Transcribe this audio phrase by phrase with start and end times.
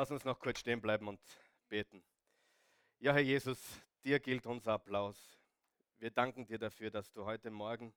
[0.00, 1.20] Lass uns noch kurz stehen bleiben und
[1.68, 2.02] beten.
[3.00, 3.60] Ja, Herr Jesus,
[4.02, 5.38] dir gilt unser Applaus.
[5.98, 7.92] Wir danken dir dafür, dass du heute Morgen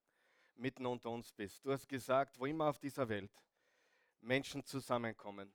[0.55, 1.63] mitten unter uns bist.
[1.63, 3.31] Du hast gesagt, wo immer auf dieser Welt
[4.19, 5.53] Menschen zusammenkommen,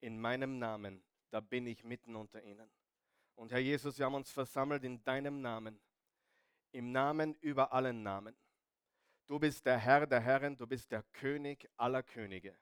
[0.00, 2.68] in meinem Namen, da bin ich mitten unter ihnen.
[3.36, 5.80] Und Herr Jesus, wir haben uns versammelt in deinem Namen,
[6.72, 8.34] im Namen über allen Namen.
[9.28, 12.58] Du bist der Herr der Herren, du bist der König aller Könige.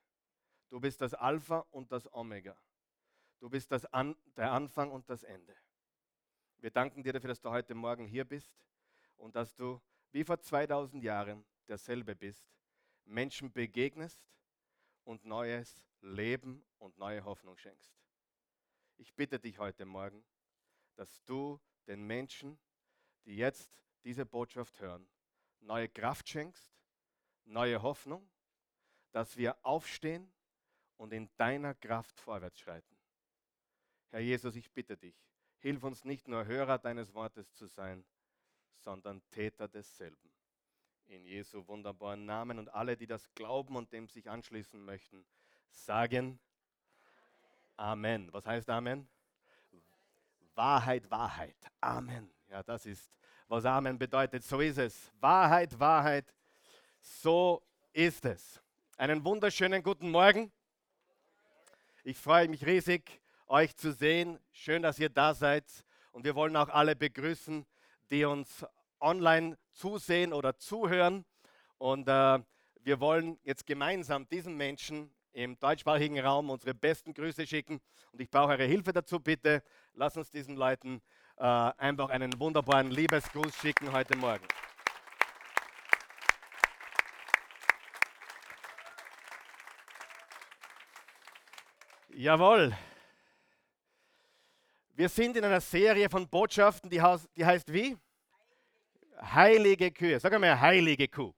[0.69, 2.55] Du bist das Alpha und das Omega.
[3.41, 5.57] Du bist das An der Anfang und das Ende.
[6.59, 8.53] Wir danken dir dafür, dass du heute Morgen hier bist
[9.17, 12.45] und dass du wie vor 2000 Jahren derselbe bist,
[13.05, 14.21] Menschen begegnest
[15.05, 17.93] und neues Leben und neue Hoffnung schenkst.
[18.97, 20.25] Ich bitte dich heute Morgen,
[20.97, 22.59] dass du den Menschen,
[23.25, 23.71] die jetzt
[24.03, 25.09] diese Botschaft hören,
[25.61, 26.73] neue Kraft schenkst,
[27.45, 28.29] neue Hoffnung,
[29.13, 30.33] dass wir aufstehen
[30.97, 32.98] und in deiner Kraft vorwärts schreiten.
[34.11, 35.15] Herr Jesus, ich bitte dich,
[35.59, 38.05] hilf uns nicht nur Hörer deines Wortes zu sein,
[38.77, 40.31] sondern Täter desselben.
[41.07, 45.25] In Jesu wunderbaren Namen und alle, die das glauben und dem sich anschließen möchten,
[45.71, 46.39] sagen
[47.79, 48.33] Amen.
[48.33, 49.09] Was heißt Amen?
[50.57, 51.57] Wahrheit, Wahrheit.
[51.81, 52.29] Amen.
[52.51, 53.09] Ja, das ist,
[53.47, 54.43] was Amen bedeutet.
[54.43, 55.13] So ist es.
[55.21, 56.35] Wahrheit, Wahrheit.
[57.01, 58.61] So ist es.
[58.97, 60.51] Einen wunderschönen guten Morgen.
[62.03, 64.39] Ich freue mich riesig, euch zu sehen.
[64.53, 65.65] Schön, dass ihr da seid.
[66.13, 67.67] Und wir wollen auch alle begrüßen,
[68.11, 68.65] die uns
[69.01, 71.25] online zusehen oder zuhören.
[71.79, 72.39] Und äh,
[72.81, 77.81] wir wollen jetzt gemeinsam diesen Menschen im deutschsprachigen Raum unsere besten Grüße schicken.
[78.13, 79.63] Und ich brauche eure Hilfe dazu, bitte.
[79.95, 81.01] Lasst uns diesen Leuten
[81.37, 84.47] äh, einfach einen wunderbaren Liebesgruß schicken heute Morgen.
[92.11, 92.77] Jawohl.
[94.99, 97.01] Wir sind in einer Serie von Botschaften, die,
[97.37, 97.97] die heißt wie?
[99.23, 100.19] Heilige Kühe.
[100.19, 101.33] Sag einmal, heilige Kuh.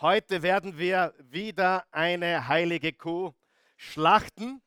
[0.00, 3.32] Heute werden wir wieder eine heilige Kuh
[3.76, 4.60] schlachten.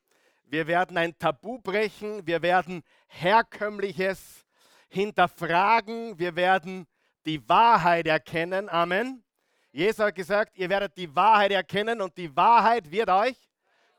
[0.45, 2.25] Wir werden ein Tabu brechen.
[2.25, 4.45] Wir werden Herkömmliches
[4.87, 6.17] hinterfragen.
[6.17, 6.87] Wir werden
[7.25, 8.69] die Wahrheit erkennen.
[8.69, 9.25] Amen.
[9.73, 13.35] Jesus hat gesagt, ihr werdet die Wahrheit erkennen und die Wahrheit wird euch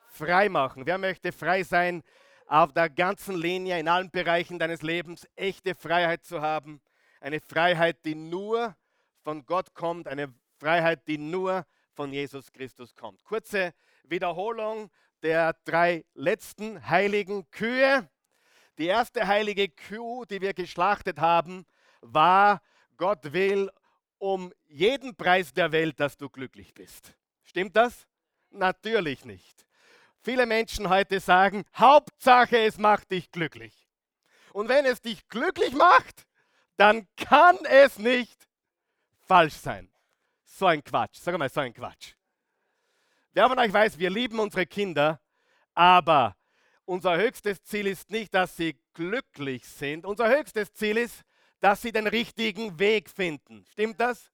[0.06, 0.86] frei machen.
[0.86, 2.02] Wer möchte frei sein
[2.46, 6.80] auf der ganzen Linie, in allen Bereichen deines Lebens, echte Freiheit zu haben?
[7.20, 8.76] Eine Freiheit, die nur
[9.22, 13.24] von Gott kommt, eine Freiheit, die nur von Jesus Christus kommt.
[13.24, 14.90] Kurze Wiederholung
[15.22, 18.08] der drei letzten heiligen Kühe.
[18.78, 21.66] Die erste heilige Kuh, die wir geschlachtet haben,
[22.00, 22.60] war,
[22.96, 23.70] Gott will
[24.18, 27.12] um jeden Preis der Welt, dass du glücklich bist.
[27.42, 28.06] Stimmt das?
[28.50, 29.66] Natürlich nicht.
[30.24, 33.88] Viele Menschen heute sagen, Hauptsache, es macht dich glücklich.
[34.52, 36.26] Und wenn es dich glücklich macht,
[36.76, 38.48] dann kann es nicht
[39.26, 39.90] falsch sein.
[40.44, 41.16] So ein Quatsch.
[41.18, 42.14] Sag mal, so ein Quatsch.
[43.32, 45.20] Wer von euch weiß, wir lieben unsere Kinder,
[45.74, 46.36] aber
[46.84, 50.06] unser höchstes Ziel ist nicht, dass sie glücklich sind.
[50.06, 51.22] Unser höchstes Ziel ist,
[51.58, 53.64] dass sie den richtigen Weg finden.
[53.72, 54.30] Stimmt das?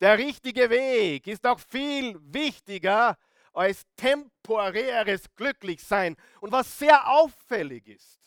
[0.00, 3.16] Der richtige Weg ist auch viel wichtiger
[3.56, 6.16] als temporäres Glücklichsein.
[6.40, 8.18] Und was sehr auffällig ist,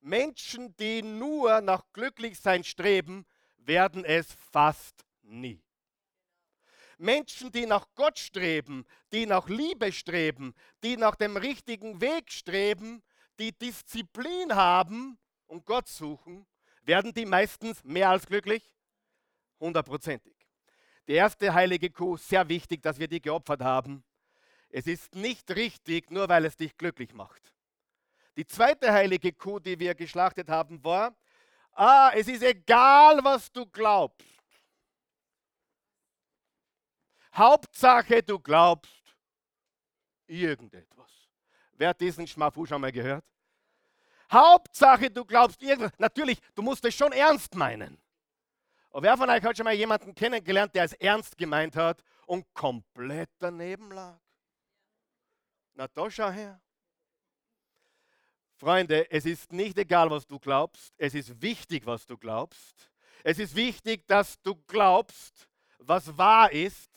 [0.00, 3.24] Menschen, die nur nach Glücklichsein streben,
[3.56, 5.62] werden es fast nie.
[6.98, 13.02] Menschen, die nach Gott streben, die nach Liebe streben, die nach dem richtigen Weg streben,
[13.38, 16.46] die Disziplin haben und Gott suchen,
[16.82, 18.74] werden die meistens mehr als glücklich?
[19.58, 20.36] Hundertprozentig.
[21.08, 24.04] Die erste heilige Kuh, sehr wichtig, dass wir die geopfert haben.
[24.72, 27.52] Es ist nicht richtig, nur weil es dich glücklich macht.
[28.36, 31.14] Die zweite heilige Kuh, die wir geschlachtet haben, war,
[31.72, 34.26] ah, es ist egal, was du glaubst.
[37.34, 39.02] Hauptsache, du glaubst
[40.26, 41.10] irgendetwas.
[41.72, 43.24] Wer hat diesen Schmafu schon mal gehört?
[44.30, 45.92] Hauptsache, du glaubst irgendwas.
[45.98, 48.00] Natürlich, du musst es schon ernst meinen.
[48.90, 52.46] Aber wer von euch hat schon mal jemanden kennengelernt, der es ernst gemeint hat und
[52.54, 54.18] komplett daneben lag?
[55.74, 56.60] Na, da schau her.
[58.56, 60.94] Freunde, es ist nicht egal, was du glaubst.
[60.96, 62.90] Es ist wichtig, was du glaubst.
[63.24, 65.48] Es ist wichtig, dass du glaubst,
[65.78, 66.90] was wahr ist.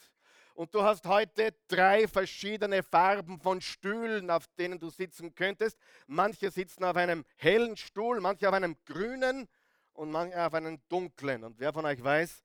[0.54, 5.78] Und du hast heute drei verschiedene Farben von Stühlen, auf denen du sitzen könntest.
[6.06, 9.48] Manche sitzen auf einem hellen Stuhl, manche auf einem grünen
[9.92, 11.44] und manche auf einem dunklen.
[11.44, 12.42] Und wer von euch weiß,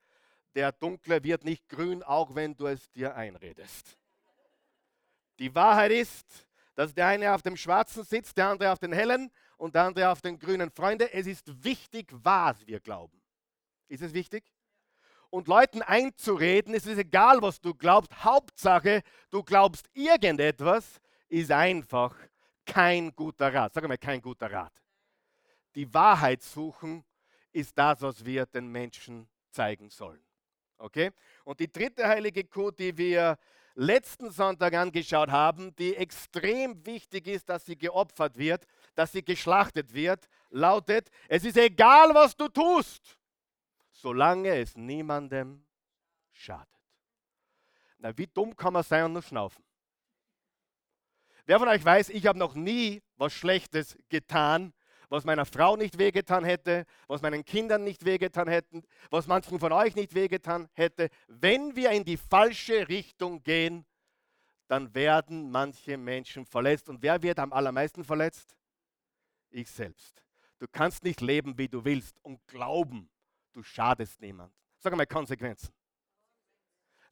[0.55, 4.00] der dunkle wird nicht grün, auch wenn du es dir einredest.
[5.41, 9.31] Die Wahrheit ist, dass der eine auf dem schwarzen sitzt, der andere auf den hellen
[9.57, 10.69] und der andere auf den grünen.
[10.69, 13.19] Freunde, es ist wichtig, was wir glauben.
[13.87, 14.43] Ist es wichtig?
[15.31, 19.01] Und Leuten einzureden, es ist egal, was du glaubst, Hauptsache,
[19.31, 22.15] du glaubst irgendetwas, ist einfach
[22.63, 23.73] kein guter Rat.
[23.73, 24.79] Sag mal, kein guter Rat.
[25.73, 27.03] Die Wahrheit suchen
[27.51, 30.23] ist das, was wir den Menschen zeigen sollen.
[30.77, 31.09] Okay?
[31.45, 33.39] Und die dritte heilige Kuh, die wir
[33.75, 38.65] letzten Sonntag angeschaut haben, die extrem wichtig ist, dass sie geopfert wird,
[38.95, 43.17] dass sie geschlachtet wird, lautet, es ist egal, was du tust,
[43.91, 45.65] solange es niemandem
[46.31, 46.67] schadet.
[47.97, 49.63] Na, wie dumm kann man sein und nur schnaufen?
[51.45, 54.73] Wer von euch weiß, ich habe noch nie was Schlechtes getan,
[55.11, 59.73] was meiner Frau nicht wehgetan hätte, was meinen Kindern nicht wehgetan hätte, was manchen von
[59.73, 61.09] euch nicht wehgetan hätte.
[61.27, 63.85] Wenn wir in die falsche Richtung gehen,
[64.67, 66.87] dann werden manche Menschen verletzt.
[66.87, 68.55] Und wer wird am allermeisten verletzt?
[69.49, 70.23] Ich selbst.
[70.59, 73.09] Du kannst nicht leben, wie du willst und glauben,
[73.51, 74.53] du schadest niemand.
[74.79, 75.73] Sag mal Konsequenzen.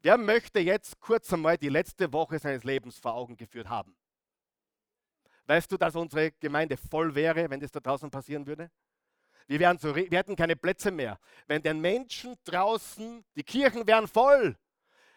[0.02, 3.99] Wer möchte jetzt kurz einmal die letzte Woche seines Lebens vor Augen geführt haben?
[5.50, 8.69] Weißt du, dass unsere Gemeinde voll wäre, wenn das da draußen passieren würde?
[9.48, 11.19] Wir, wären so, wir hätten keine Plätze mehr.
[11.48, 14.56] Wenn den Menschen draußen, die Kirchen wären voll,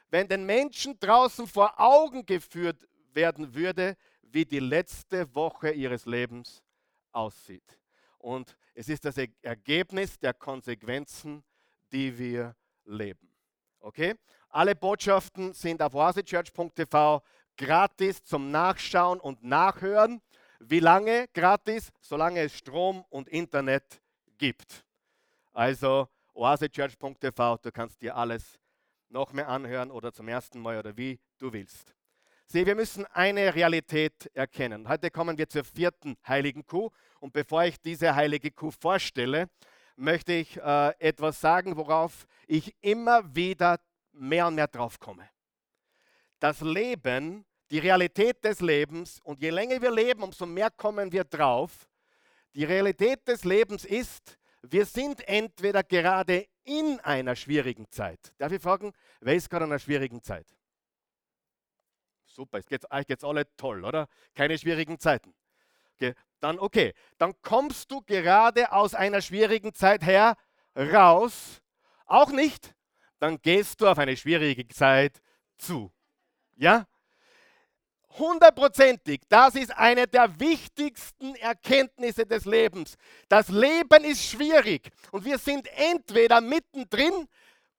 [0.08, 6.62] wenn den Menschen draußen vor Augen geführt werden würde, wie die letzte Woche ihres Lebens
[7.10, 7.78] aussieht.
[8.16, 11.44] Und es ist das Ergebnis der Konsequenzen,
[11.92, 12.56] die wir
[12.86, 13.30] leben.
[13.80, 14.14] Okay?
[14.48, 17.22] Alle Botschaften sind auf oasechurch.tv
[17.56, 20.20] gratis zum Nachschauen und Nachhören.
[20.60, 21.92] Wie lange gratis?
[22.00, 24.00] Solange es Strom und Internet
[24.38, 24.84] gibt.
[25.52, 28.58] Also oasechurch.tv, du kannst dir alles
[29.08, 31.94] noch mehr anhören oder zum ersten Mal oder wie du willst.
[32.46, 34.88] Sieh, wir müssen eine Realität erkennen.
[34.88, 36.90] Heute kommen wir zur vierten heiligen Kuh.
[37.20, 39.48] Und bevor ich diese heilige Kuh vorstelle,
[39.96, 43.78] möchte ich äh, etwas sagen, worauf ich immer wieder
[44.12, 45.31] mehr und mehr drauf komme
[46.42, 51.22] das Leben, die Realität des Lebens, und je länger wir leben, umso mehr kommen wir
[51.22, 51.88] drauf,
[52.54, 58.32] die Realität des Lebens ist, wir sind entweder gerade in einer schwierigen Zeit.
[58.38, 60.46] Darf ich fragen, wer ist gerade in einer schwierigen Zeit?
[62.26, 64.08] Super, es geht euch jetzt alle toll, oder?
[64.34, 65.34] Keine schwierigen Zeiten.
[65.94, 70.36] Okay, dann okay, dann kommst du gerade aus einer schwierigen Zeit her
[70.76, 71.62] raus.
[72.06, 72.74] Auch nicht,
[73.20, 75.20] dann gehst du auf eine schwierige Zeit
[75.56, 75.92] zu.
[76.56, 76.86] Ja?
[78.18, 82.96] Hundertprozentig, das ist eine der wichtigsten Erkenntnisse des Lebens.
[83.28, 87.26] Das Leben ist schwierig und wir sind entweder mittendrin,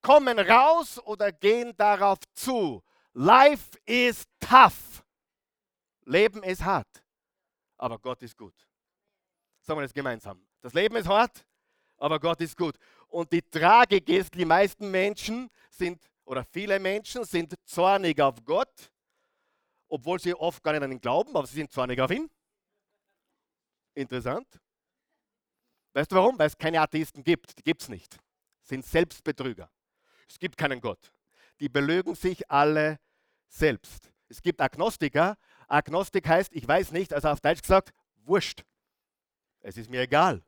[0.02, 2.82] kommen raus oder gehen darauf zu.
[3.12, 5.04] Life is tough.
[6.04, 7.04] Leben ist hart,
[7.78, 8.54] aber Gott ist gut.
[9.60, 10.44] Sagen wir das gemeinsam.
[10.60, 11.46] Das Leben ist hart,
[11.96, 12.74] aber Gott ist gut.
[13.06, 18.92] Und die Tragik ist, die meisten Menschen sind oder viele Menschen sind zornig auf Gott,
[19.88, 22.30] obwohl sie oft gar nicht an ihn glauben, aber sie sind zornig auf ihn.
[23.94, 24.48] Interessant.
[25.92, 26.38] Weißt du warum?
[26.38, 27.56] Weil es keine Atheisten gibt.
[27.58, 28.18] Die gibt es nicht.
[28.62, 29.70] Sind Selbstbetrüger.
[30.28, 31.12] Es gibt keinen Gott.
[31.60, 32.98] Die belügen sich alle
[33.46, 34.10] selbst.
[34.28, 35.36] Es gibt Agnostiker.
[35.68, 37.92] Agnostik heißt, ich weiß nicht, also auf Deutsch gesagt,
[38.24, 38.64] wurscht.
[39.60, 40.42] Es ist mir egal.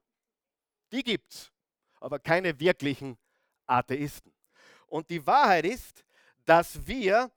[0.92, 1.52] Die gibt's,
[2.00, 3.16] aber keine wirklichen
[3.66, 4.35] Atheisten.
[4.86, 6.04] Und die Wahrheit ist,
[6.44, 7.30] dass wir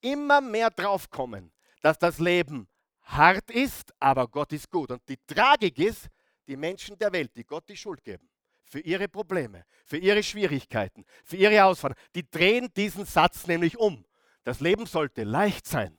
[0.00, 2.68] immer mehr draufkommen, dass das Leben
[3.02, 4.90] hart ist, aber Gott ist gut.
[4.90, 6.08] Und die Tragik ist,
[6.46, 8.28] die Menschen der Welt, die Gott die Schuld geben,
[8.64, 14.04] für ihre Probleme, für ihre Schwierigkeiten, für ihre Herausforderungen, die drehen diesen Satz nämlich um.
[14.42, 15.98] Das Leben sollte leicht sein,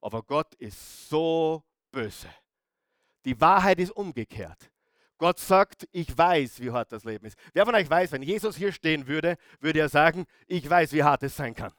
[0.00, 2.28] aber Gott ist so böse.
[3.24, 4.70] Die Wahrheit ist umgekehrt.
[5.18, 7.38] Gott sagt, ich weiß, wie hart das Leben ist.
[7.54, 11.02] Wer von euch weiß, wenn Jesus hier stehen würde, würde er sagen, ich weiß, wie
[11.02, 11.72] hart es sein kann.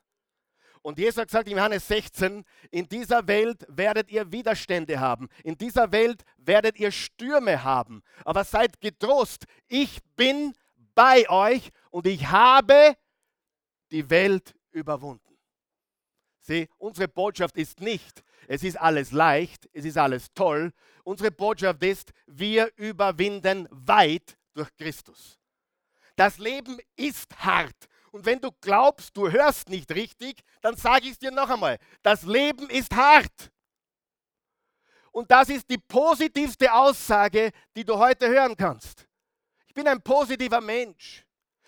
[0.81, 5.27] Und Jesus hat gesagt in Johannes 16, in dieser Welt werdet ihr Widerstände haben.
[5.43, 8.01] In dieser Welt werdet ihr Stürme haben.
[8.23, 10.53] Aber seid getrost, ich bin
[10.95, 12.95] bei euch und ich habe
[13.91, 15.37] die Welt überwunden.
[16.39, 20.71] Sieh, unsere Botschaft ist nicht, es ist alles leicht, es ist alles toll.
[21.03, 25.37] Unsere Botschaft ist, wir überwinden weit durch Christus.
[26.15, 27.75] Das Leben ist hart.
[28.11, 31.77] Und wenn du glaubst, du hörst nicht richtig, dann sage ich es dir noch einmal.
[32.01, 33.51] Das Leben ist hart.
[35.11, 39.07] Und das ist die positivste Aussage, die du heute hören kannst.
[39.67, 41.25] Ich bin ein positiver Mensch,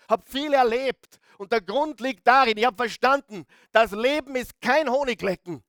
[0.08, 4.90] habe viel erlebt, und der Grund liegt darin, ich habe verstanden, das Leben ist kein
[4.90, 5.62] Honiglecken,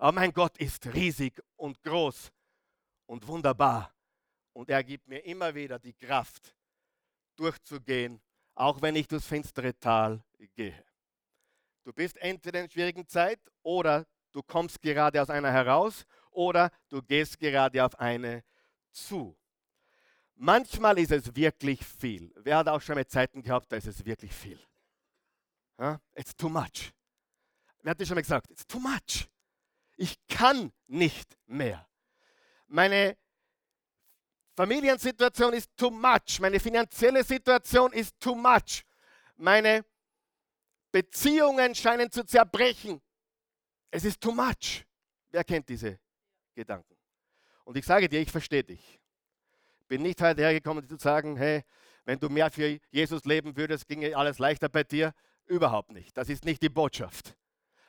[0.00, 2.32] aber mein Gott ist riesig und groß
[3.04, 3.94] und wunderbar.
[4.54, 6.56] Und er gibt mir immer wieder die Kraft,
[7.36, 8.18] durchzugehen,
[8.54, 10.84] auch wenn ich durchs finstere Tal gehe.
[11.84, 17.02] Du bist entweder in schwierigen Zeit oder du kommst gerade aus einer heraus oder du
[17.02, 18.42] gehst gerade auf eine
[18.90, 19.36] zu.
[20.34, 22.32] Manchmal ist es wirklich viel.
[22.36, 24.60] Wer hat auch schon mal Zeiten gehabt, da ist es wirklich viel?
[26.14, 26.90] It's too much.
[27.82, 28.50] Wer hat das schon mal gesagt?
[28.50, 29.28] It's too much.
[30.00, 31.86] Ich kann nicht mehr.
[32.68, 33.18] Meine
[34.56, 36.40] Familiensituation ist too much.
[36.40, 38.82] Meine finanzielle Situation ist too much.
[39.36, 39.84] Meine
[40.90, 43.02] Beziehungen scheinen zu zerbrechen.
[43.90, 44.86] Es ist too much.
[45.32, 46.00] Wer kennt diese
[46.54, 46.96] Gedanken?
[47.64, 48.98] Und ich sage dir, ich verstehe dich.
[49.86, 51.62] Bin nicht heute hergekommen, zu sagen, hey,
[52.06, 55.12] wenn du mehr für Jesus leben würdest, ginge alles leichter bei dir.
[55.44, 56.16] Überhaupt nicht.
[56.16, 57.36] Das ist nicht die Botschaft.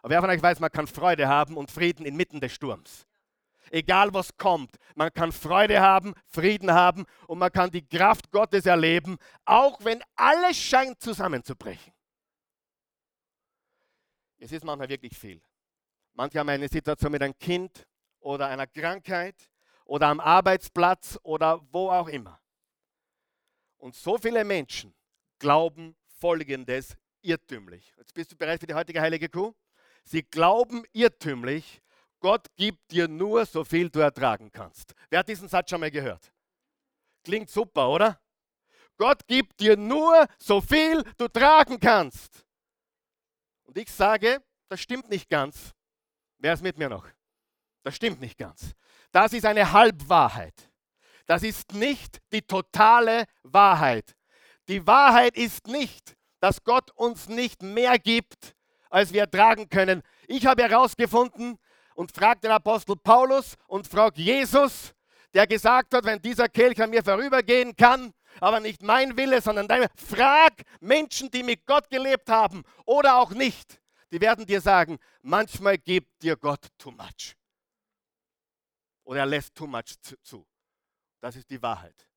[0.01, 3.05] Aber wer von euch weiß, man kann Freude haben und Frieden inmitten des Sturms.
[3.69, 8.65] Egal was kommt, man kann Freude haben, Frieden haben und man kann die Kraft Gottes
[8.65, 11.93] erleben, auch wenn alles scheint zusammenzubrechen.
[14.39, 15.41] Es ist manchmal wirklich viel.
[16.13, 17.87] Manche haben eine Situation mit einem Kind
[18.19, 19.49] oder einer Krankheit
[19.85, 22.41] oder am Arbeitsplatz oder wo auch immer.
[23.77, 24.93] Und so viele Menschen
[25.39, 27.93] glauben Folgendes irrtümlich.
[27.97, 29.53] Jetzt bist du bereit für die heutige heilige Kuh?
[30.03, 31.81] Sie glauben irrtümlich,
[32.19, 34.93] Gott gibt dir nur so viel du ertragen kannst.
[35.09, 36.31] Wer hat diesen Satz schon mal gehört?
[37.23, 38.21] Klingt super, oder?
[38.97, 42.45] Gott gibt dir nur so viel du tragen kannst.
[43.63, 45.73] Und ich sage, das stimmt nicht ganz.
[46.37, 47.07] Wer ist mit mir noch?
[47.83, 48.73] Das stimmt nicht ganz.
[49.11, 50.71] Das ist eine Halbwahrheit.
[51.25, 54.15] Das ist nicht die totale Wahrheit.
[54.67, 58.55] Die Wahrheit ist nicht, dass Gott uns nicht mehr gibt,
[58.91, 60.03] als wir tragen können.
[60.27, 61.57] Ich habe herausgefunden
[61.95, 64.93] und frage den Apostel Paulus und frage Jesus,
[65.33, 69.67] der gesagt hat, wenn dieser Kelch an mir vorübergehen kann, aber nicht mein Wille, sondern
[69.67, 69.87] dein.
[69.95, 73.81] Frag Menschen, die mit Gott gelebt haben oder auch nicht.
[74.11, 77.35] Die werden dir sagen, manchmal gibt dir Gott too much.
[79.03, 80.45] Oder er lässt too much zu.
[81.21, 82.07] Das ist die Wahrheit.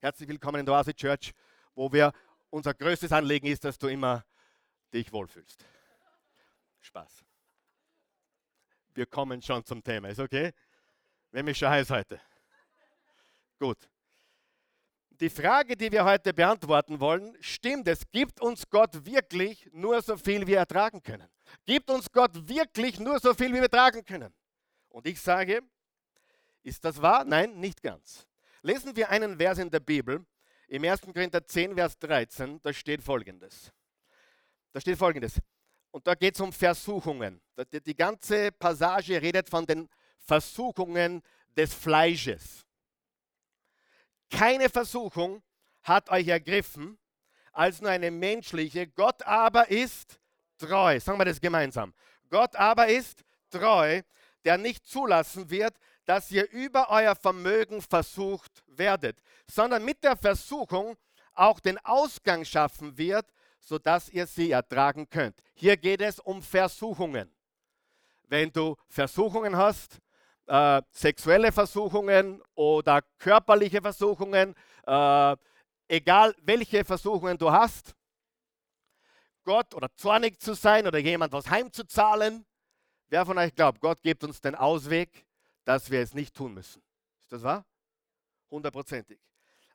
[0.00, 1.32] Herzlich willkommen in der Oasis Church,
[1.74, 2.12] wo wir
[2.50, 4.24] unser größtes Anliegen ist, dass du immer
[4.92, 5.64] dich wohlfühlst.
[6.84, 7.24] Spaß.
[8.94, 10.52] Wir kommen schon zum Thema, ist okay?
[11.30, 12.20] Wenn mich schon heiß heute.
[13.58, 13.88] Gut
[15.20, 18.02] die Frage, die wir heute beantworten wollen, stimmt es?
[18.10, 21.28] Gibt uns Gott wirklich nur so viel, wie wir ertragen können?
[21.64, 24.32] Gibt uns Gott wirklich nur so viel, wie wir tragen können?
[24.88, 25.60] Und ich sage,
[26.62, 27.24] ist das wahr?
[27.24, 28.26] Nein, nicht ganz.
[28.62, 30.24] Lesen wir einen Vers in der Bibel,
[30.68, 31.02] im 1.
[31.02, 33.72] Korinther 10, Vers 13, da steht folgendes.
[34.72, 35.40] Da steht folgendes.
[35.94, 37.40] Und da geht es um Versuchungen.
[37.86, 41.22] Die ganze Passage redet von den Versuchungen
[41.56, 42.66] des Fleisches.
[44.28, 45.40] Keine Versuchung
[45.84, 46.98] hat euch ergriffen
[47.52, 48.88] als nur eine menschliche.
[48.88, 50.18] Gott aber ist
[50.58, 50.98] treu.
[50.98, 51.94] Sagen wir das gemeinsam.
[52.28, 54.02] Gott aber ist treu,
[54.44, 60.96] der nicht zulassen wird, dass ihr über euer Vermögen versucht werdet, sondern mit der Versuchung
[61.34, 63.32] auch den Ausgang schaffen wird,
[63.64, 65.42] sodass ihr sie ertragen könnt.
[65.54, 67.34] Hier geht es um Versuchungen.
[68.28, 69.98] Wenn du Versuchungen hast,
[70.46, 74.54] äh, sexuelle Versuchungen oder körperliche Versuchungen,
[74.86, 75.36] äh,
[75.88, 77.94] egal welche Versuchungen du hast,
[79.44, 82.46] Gott oder zornig zu sein oder jemand was heimzuzahlen.
[83.08, 85.26] Wer von euch glaubt, Gott gibt uns den Ausweg,
[85.64, 86.82] dass wir es nicht tun müssen?
[87.22, 87.64] Ist das wahr?
[88.50, 89.20] Hundertprozentig.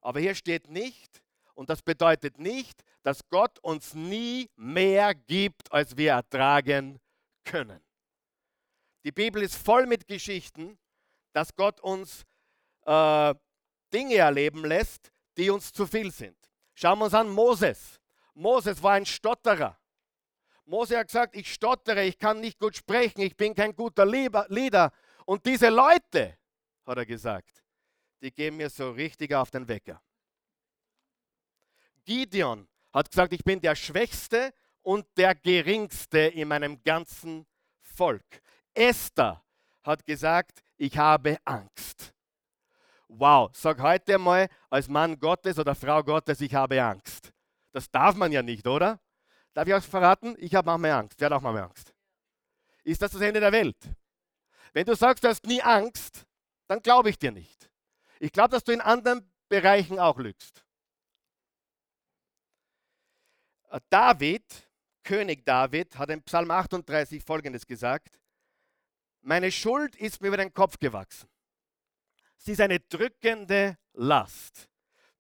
[0.02, 1.22] Aber hier steht nicht,
[1.60, 7.02] und das bedeutet nicht, dass Gott uns nie mehr gibt, als wir ertragen
[7.44, 7.82] können.
[9.04, 10.80] Die Bibel ist voll mit Geschichten,
[11.34, 12.24] dass Gott uns
[12.86, 13.36] äh,
[13.94, 16.38] Dinge erleben lässt, die uns zu viel sind.
[16.76, 18.00] Schauen wir uns an Moses.
[18.36, 19.78] Moses war ein Stotterer.
[20.64, 24.94] Mose hat gesagt, ich stottere, ich kann nicht gut sprechen, ich bin kein guter Lieder.
[25.26, 26.38] Und diese Leute,
[26.86, 27.66] hat er gesagt,
[28.22, 30.02] die gehen mir so richtig auf den Wecker.
[32.10, 34.52] Gideon hat gesagt, ich bin der Schwächste
[34.82, 37.46] und der Geringste in meinem ganzen
[37.82, 38.26] Volk.
[38.74, 39.44] Esther
[39.84, 42.12] hat gesagt, ich habe Angst.
[43.10, 47.32] Wow, sag heute mal als Mann Gottes oder Frau Gottes, ich habe Angst.
[47.74, 49.00] Das darf man ja nicht, oder?
[49.54, 50.36] Darf ich euch verraten?
[50.40, 51.22] Ich habe manchmal Angst.
[51.22, 51.94] Wer hat auch manchmal Angst?
[52.84, 53.78] Ist das das Ende der Welt?
[54.74, 56.26] Wenn du sagst, du hast nie Angst,
[56.66, 57.70] dann glaube ich dir nicht.
[58.20, 60.66] Ich glaube, dass du in anderen Bereichen auch lügst.
[63.90, 64.44] David,
[65.04, 68.20] König David, hat in Psalm 38 folgendes gesagt:
[69.22, 71.30] Meine Schuld ist mir über den Kopf gewachsen.
[72.38, 74.70] Sie ist eine drückende Last.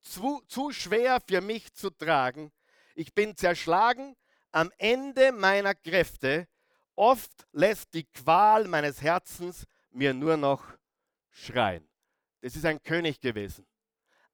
[0.01, 2.51] Zu, zu schwer für mich zu tragen.
[2.95, 4.15] Ich bin zerschlagen
[4.51, 6.47] am Ende meiner Kräfte.
[6.95, 10.63] Oft lässt die Qual meines Herzens mir nur noch
[11.29, 11.87] schreien.
[12.41, 13.65] Das ist ein König gewesen.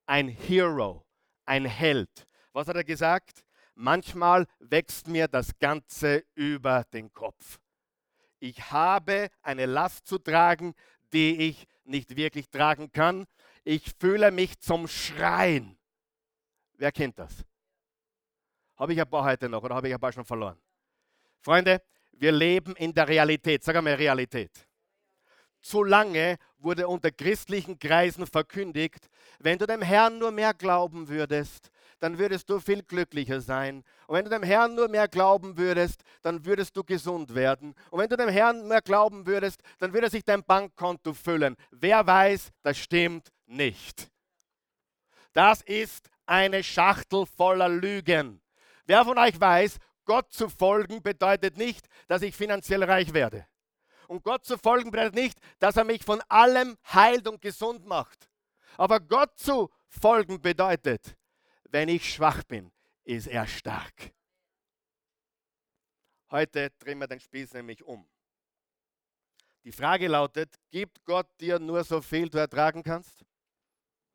[0.05, 1.05] Ein Hero,
[1.45, 2.27] ein Held.
[2.53, 3.44] Was hat er gesagt?
[3.75, 7.60] Manchmal wächst mir das Ganze über den Kopf.
[8.39, 10.74] Ich habe eine Last zu tragen,
[11.13, 13.25] die ich nicht wirklich tragen kann.
[13.63, 15.77] Ich fühle mich zum Schreien.
[16.77, 17.44] Wer kennt das?
[18.77, 20.58] Habe ich ein paar heute noch oder habe ich ein paar schon verloren?
[21.41, 21.82] Freunde,
[22.13, 23.63] wir leben in der Realität.
[23.63, 24.51] Sag einmal Realität.
[25.62, 31.72] Zu lange wurde unter christlichen Kreisen verkündigt, wenn du dem Herrn nur mehr glauben würdest,
[32.05, 33.83] dann würdest du viel glücklicher sein.
[34.05, 37.74] Und wenn du dem Herrn nur mehr glauben würdest, dann würdest du gesund werden.
[37.89, 41.55] Und wenn du dem Herrn mehr glauben würdest, dann würde sich dein Bankkonto füllen.
[41.71, 44.12] Wer weiß, das stimmt nicht.
[45.33, 48.39] Das ist eine Schachtel voller Lügen.
[48.85, 53.47] Wer von euch weiß, Gott zu folgen bedeutet nicht, dass ich finanziell reich werde.
[54.07, 58.29] Und Gott zu folgen bedeutet nicht, dass er mich von allem heilt und gesund macht.
[58.77, 61.15] Aber Gott zu folgen bedeutet,
[61.69, 62.72] wenn ich schwach bin,
[63.03, 64.12] ist er stark.
[66.31, 68.07] Heute drehen wir den Spieß nämlich um.
[69.63, 73.25] Die Frage lautet, gibt Gott dir nur so viel du ertragen kannst?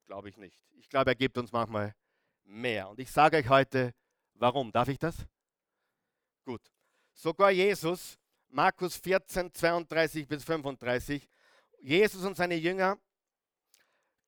[0.06, 0.60] Glaube ich nicht.
[0.78, 1.94] Ich glaube, er gibt uns manchmal
[2.44, 2.88] mehr.
[2.88, 3.94] Und ich sage euch heute,
[4.34, 4.70] warum.
[4.72, 5.16] Darf ich das?
[6.44, 6.62] Gut.
[7.12, 11.28] Sogar Jesus, Markus 14, 32 bis 35,
[11.80, 12.98] Jesus und seine Jünger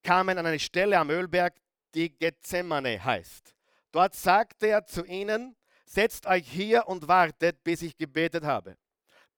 [0.02, 1.54] kamen an eine Stelle am Ölberg,
[1.94, 3.54] die Gethsemane heißt.
[3.92, 8.76] Dort sagte er zu ihnen, setzt euch hier und wartet, bis ich gebetet habe.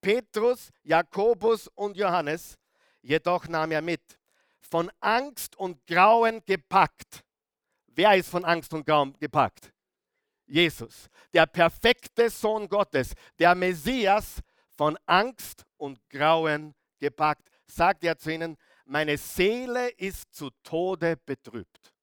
[0.00, 2.56] Petrus, Jakobus und Johannes
[3.04, 4.18] jedoch nahm er mit,
[4.60, 7.22] von Angst und Grauen gepackt.
[7.88, 9.72] Wer ist von Angst und Grauen gepackt?
[10.46, 14.40] Jesus, der perfekte Sohn Gottes, der Messias,
[14.76, 21.93] von Angst und Grauen gepackt, sagt er zu ihnen, meine Seele ist zu Tode betrübt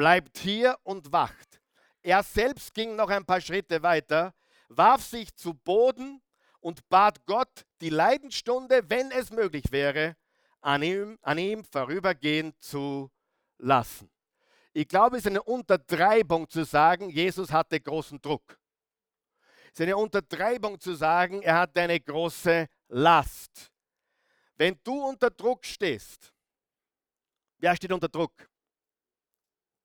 [0.00, 1.60] bleibt hier und wacht.
[2.00, 4.32] Er selbst ging noch ein paar Schritte weiter,
[4.70, 6.22] warf sich zu Boden
[6.60, 10.16] und bat Gott, die Leidenstunde, wenn es möglich wäre,
[10.62, 13.10] an ihm, an ihm vorübergehen zu
[13.58, 14.10] lassen.
[14.72, 18.58] Ich glaube, es ist eine Untertreibung zu sagen, Jesus hatte großen Druck.
[19.66, 23.70] Es ist eine Untertreibung zu sagen, er hatte eine große Last.
[24.56, 26.32] Wenn du unter Druck stehst,
[27.58, 28.49] wer steht unter Druck?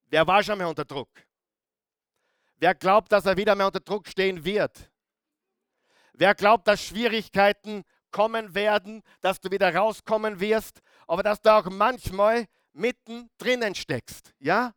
[0.07, 1.09] Wer war schon mal unter Druck?
[2.57, 4.89] Wer glaubt, dass er wieder mehr unter Druck stehen wird?
[6.13, 11.69] Wer glaubt, dass Schwierigkeiten kommen werden, dass du wieder rauskommen wirst, aber dass du auch
[11.69, 14.33] manchmal mitten drinnen steckst?
[14.39, 14.73] Ja?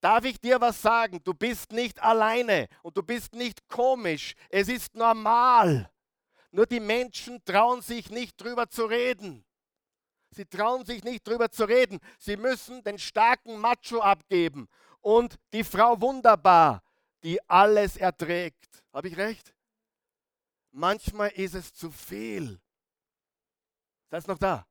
[0.00, 1.20] Darf ich dir was sagen?
[1.24, 4.34] Du bist nicht alleine und du bist nicht komisch.
[4.48, 5.90] Es ist normal.
[6.50, 9.44] Nur die Menschen trauen sich nicht drüber zu reden.
[10.30, 12.00] Sie trauen sich nicht drüber zu reden.
[12.18, 14.68] Sie müssen den starken Macho abgeben
[15.00, 16.82] und die Frau wunderbar,
[17.22, 18.84] die alles erträgt.
[18.92, 19.54] Habe ich recht?
[20.70, 22.60] Manchmal ist es zu viel.
[24.10, 24.66] Seid noch da?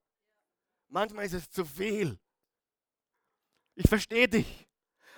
[0.88, 2.18] Manchmal ist es zu viel.
[3.76, 4.68] Ich verstehe dich.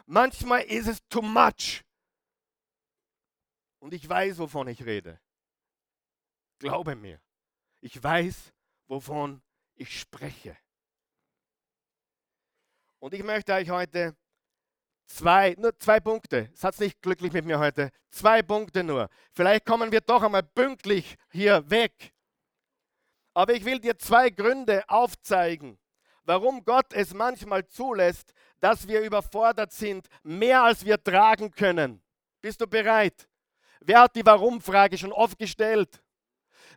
[0.06, 1.84] Manchmal ist es too much.
[3.80, 5.20] Und ich weiß, wovon ich rede.
[6.58, 7.22] Glaube mir.
[7.82, 8.52] Ich weiß,
[8.88, 9.42] wovon
[9.80, 10.58] ich spreche.
[13.00, 14.16] Und ich möchte euch heute
[15.06, 19.10] zwei, nur zwei Punkte, seid nicht glücklich mit mir heute, zwei Punkte nur.
[19.32, 22.14] Vielleicht kommen wir doch einmal pünktlich hier weg.
[23.34, 25.80] Aber ich will dir zwei Gründe aufzeigen,
[26.24, 32.04] warum Gott es manchmal zulässt, dass wir überfordert sind, mehr als wir tragen können.
[32.42, 33.30] Bist du bereit?
[33.80, 36.04] Wer hat die Warum-Frage schon oft gestellt?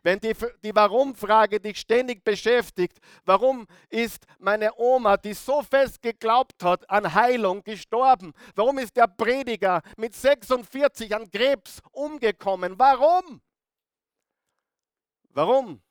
[0.03, 6.61] Wenn die, die Warum-Frage dich ständig beschäftigt, warum ist meine Oma, die so fest geglaubt
[6.61, 8.33] hat an Heilung, gestorben?
[8.53, 12.77] Warum ist der Prediger mit 46 an Krebs umgekommen?
[12.77, 13.41] Warum?
[15.29, 15.81] Warum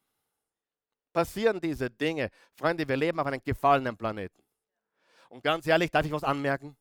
[1.15, 2.29] passieren diese Dinge?
[2.55, 4.43] Freunde, wir leben auf einem gefallenen Planeten.
[5.31, 6.77] Und ganz ehrlich, darf ich was anmerken?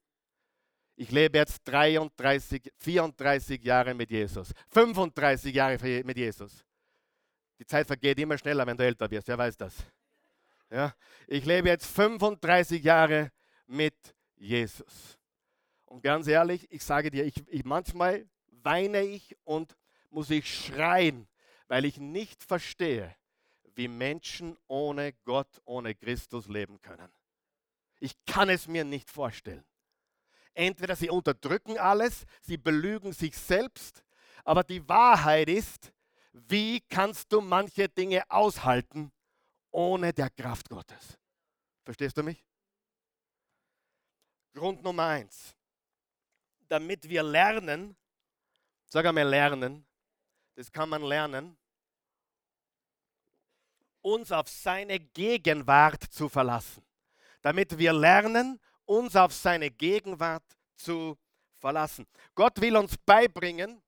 [0.98, 6.65] Ich lebe jetzt 33, 34 Jahre mit Jesus, 35 Jahre mit Jesus.
[7.62, 9.28] Die Zeit vergeht immer schneller, wenn du älter wirst.
[9.28, 9.76] Wer weiß das?
[10.71, 10.95] Ja?
[11.28, 13.32] Ich lebe jetzt 35 Jahre
[13.67, 13.93] mit
[14.36, 15.19] Jesus.
[15.86, 18.28] Und ganz ehrlich, ich sage dir, ich, ich, manchmal
[18.63, 19.78] weine ich und
[20.10, 21.28] muss ich schreien,
[21.67, 23.15] weil ich nicht verstehe,
[23.76, 27.12] wie Menschen ohne Gott, ohne Christus leben können.
[28.00, 29.63] Ich kann es mir nicht vorstellen.
[30.56, 34.04] Entweder sie unterdrücken alles, sie belügen sich selbst,
[34.43, 35.93] aber die Wahrheit ist,
[36.34, 39.12] wie kannst du manche Dinge aushalten
[39.72, 41.17] ohne der Kraft Gottes?
[41.84, 42.46] Verstehst du mich?
[44.54, 45.56] Grund Nummer eins.
[46.67, 47.96] Damit wir lernen,
[48.86, 49.86] sag einmal lernen,
[50.56, 51.58] das kann man lernen,
[54.02, 56.84] uns auf seine Gegenwart zu verlassen.
[57.41, 60.44] Damit wir lernen, uns auf seine Gegenwart
[60.76, 61.17] zu
[61.60, 62.08] verlassen.
[62.36, 63.82] Gott will uns beibringen,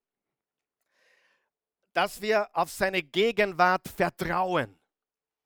[1.94, 4.78] dass wir auf seine Gegenwart vertrauen.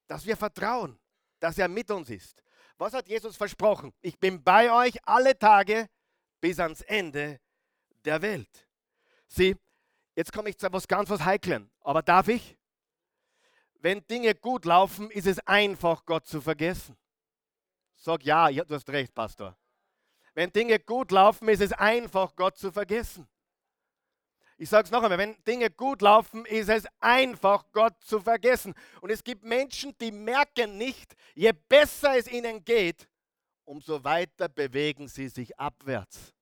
[0.07, 0.97] Dass wir vertrauen,
[1.39, 2.41] dass er mit uns ist.
[2.77, 3.93] Was hat Jesus versprochen?
[4.01, 5.89] Ich bin bei euch alle Tage
[6.39, 7.39] bis ans Ende
[8.05, 8.67] der Welt.
[9.27, 9.55] Sieh,
[10.15, 11.69] jetzt komme ich zu etwas ganz was Heiklen.
[11.81, 12.57] Aber darf ich?
[13.79, 16.95] Wenn Dinge gut laufen, ist es einfach, Gott zu vergessen.
[17.95, 19.57] Sag ja, du hast recht, Pastor.
[20.33, 23.27] Wenn Dinge gut laufen, ist es einfach, Gott zu vergessen.
[24.59, 28.73] Ich sage es noch einmal, wenn Dinge gut laufen, ist es einfach, Gott zu vergessen.
[29.01, 33.07] Und es gibt Menschen, die merken nicht, je besser es ihnen geht,
[33.65, 36.33] umso weiter bewegen sie sich abwärts.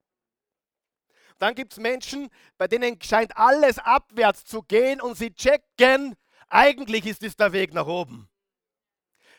[1.38, 6.16] Dann gibt es Menschen, bei denen scheint alles abwärts zu gehen und sie checken,
[6.48, 8.30] eigentlich ist es der Weg nach oben.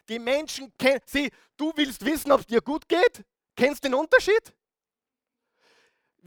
[0.08, 3.26] Die Menschen kennen, sie, du willst wissen, ob es dir gut geht?
[3.56, 4.54] Kennst du den Unterschied?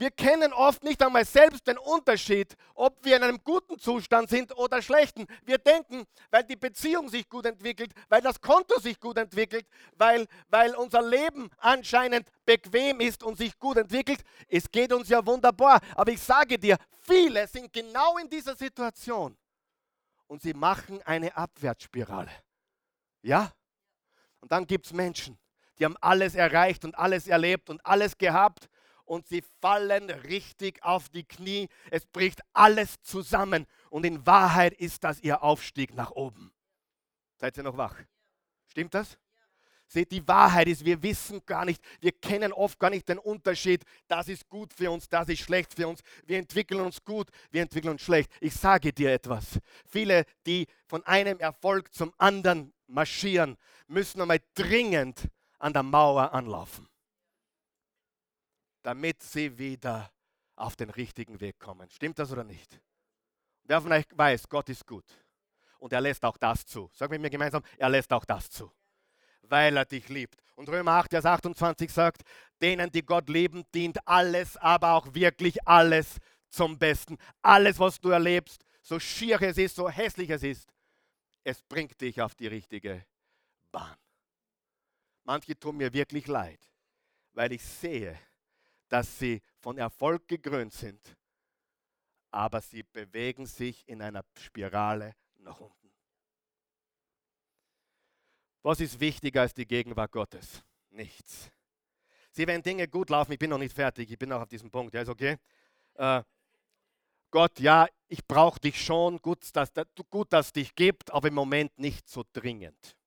[0.01, 4.51] Wir kennen oft nicht einmal selbst den Unterschied, ob wir in einem guten Zustand sind
[4.57, 5.27] oder schlechten.
[5.43, 9.67] Wir denken, weil die Beziehung sich gut entwickelt, weil das Konto sich gut entwickelt,
[9.99, 15.23] weil, weil unser Leben anscheinend bequem ist und sich gut entwickelt, es geht uns ja
[15.23, 15.79] wunderbar.
[15.93, 19.37] Aber ich sage dir, viele sind genau in dieser Situation
[20.25, 22.31] und sie machen eine Abwärtsspirale.
[23.21, 23.51] Ja?
[24.39, 25.37] Und dann gibt es Menschen,
[25.77, 28.67] die haben alles erreicht und alles erlebt und alles gehabt
[29.11, 31.67] und sie fallen richtig auf die Knie.
[31.89, 36.53] Es bricht alles zusammen und in Wahrheit ist das ihr Aufstieg nach oben.
[37.35, 37.97] Seid ihr noch wach?
[38.67, 39.17] Stimmt das?
[39.85, 43.83] Seht, die Wahrheit ist, wir wissen gar nicht, wir kennen oft gar nicht den Unterschied.
[44.07, 45.99] Das ist gut für uns, das ist schlecht für uns.
[46.25, 48.31] Wir entwickeln uns gut, wir entwickeln uns schlecht.
[48.39, 49.59] Ich sage dir etwas.
[49.85, 55.27] Viele, die von einem Erfolg zum anderen marschieren, müssen einmal dringend
[55.59, 56.90] an der Mauer anlaufen
[58.83, 60.11] damit sie wieder
[60.55, 61.89] auf den richtigen Weg kommen.
[61.89, 62.79] Stimmt das oder nicht?
[63.63, 65.05] Wer von euch weiß, Gott ist gut.
[65.79, 66.89] Und er lässt auch das zu.
[66.93, 68.71] Sag mit mir gemeinsam, er lässt auch das zu.
[69.41, 70.41] Weil er dich liebt.
[70.55, 72.21] Und Römer 8, Vers 28 sagt,
[72.61, 76.17] denen, die Gott lieben, dient alles, aber auch wirklich alles
[76.49, 77.17] zum Besten.
[77.41, 80.69] Alles, was du erlebst, so schier es ist, so hässlich es ist,
[81.43, 83.05] es bringt dich auf die richtige
[83.71, 83.95] Bahn.
[85.23, 86.59] Manche tun mir wirklich leid,
[87.33, 88.19] weil ich sehe,
[88.91, 91.17] dass sie von Erfolg gekrönt sind,
[92.29, 95.93] aber sie bewegen sich in einer Spirale nach unten.
[98.63, 100.61] Was ist wichtiger als die Gegenwart Gottes?
[100.89, 101.49] Nichts.
[102.31, 104.69] Sie, wenn Dinge gut laufen, ich bin noch nicht fertig, ich bin noch auf diesem
[104.69, 105.37] Punkt, ja, ist okay.
[105.93, 106.23] Äh,
[107.31, 109.71] Gott, ja, ich brauche dich schon, gut dass,
[110.09, 112.97] gut, dass dich gibt, aber im Moment nicht so dringend.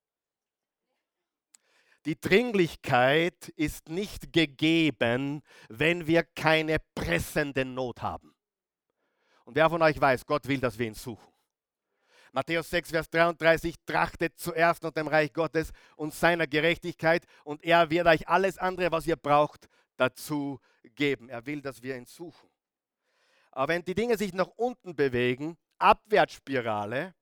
[2.06, 8.34] Die Dringlichkeit ist nicht gegeben, wenn wir keine pressende Not haben.
[9.44, 11.32] Und wer von euch weiß, Gott will, dass wir ihn suchen.
[12.32, 17.90] Matthäus 6, Vers 33, trachtet zuerst nach dem Reich Gottes und seiner Gerechtigkeit und er
[17.90, 20.58] wird euch alles andere, was ihr braucht, dazu
[20.96, 21.28] geben.
[21.28, 22.50] Er will, dass wir ihn suchen.
[23.52, 27.14] Aber wenn die Dinge sich nach unten bewegen, Abwärtsspirale,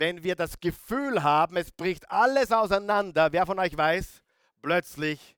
[0.00, 4.22] wenn wir das Gefühl haben, es bricht alles auseinander, wer von euch weiß,
[4.62, 5.36] plötzlich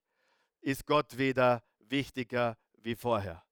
[0.61, 3.43] ist Gott wieder wichtiger wie vorher.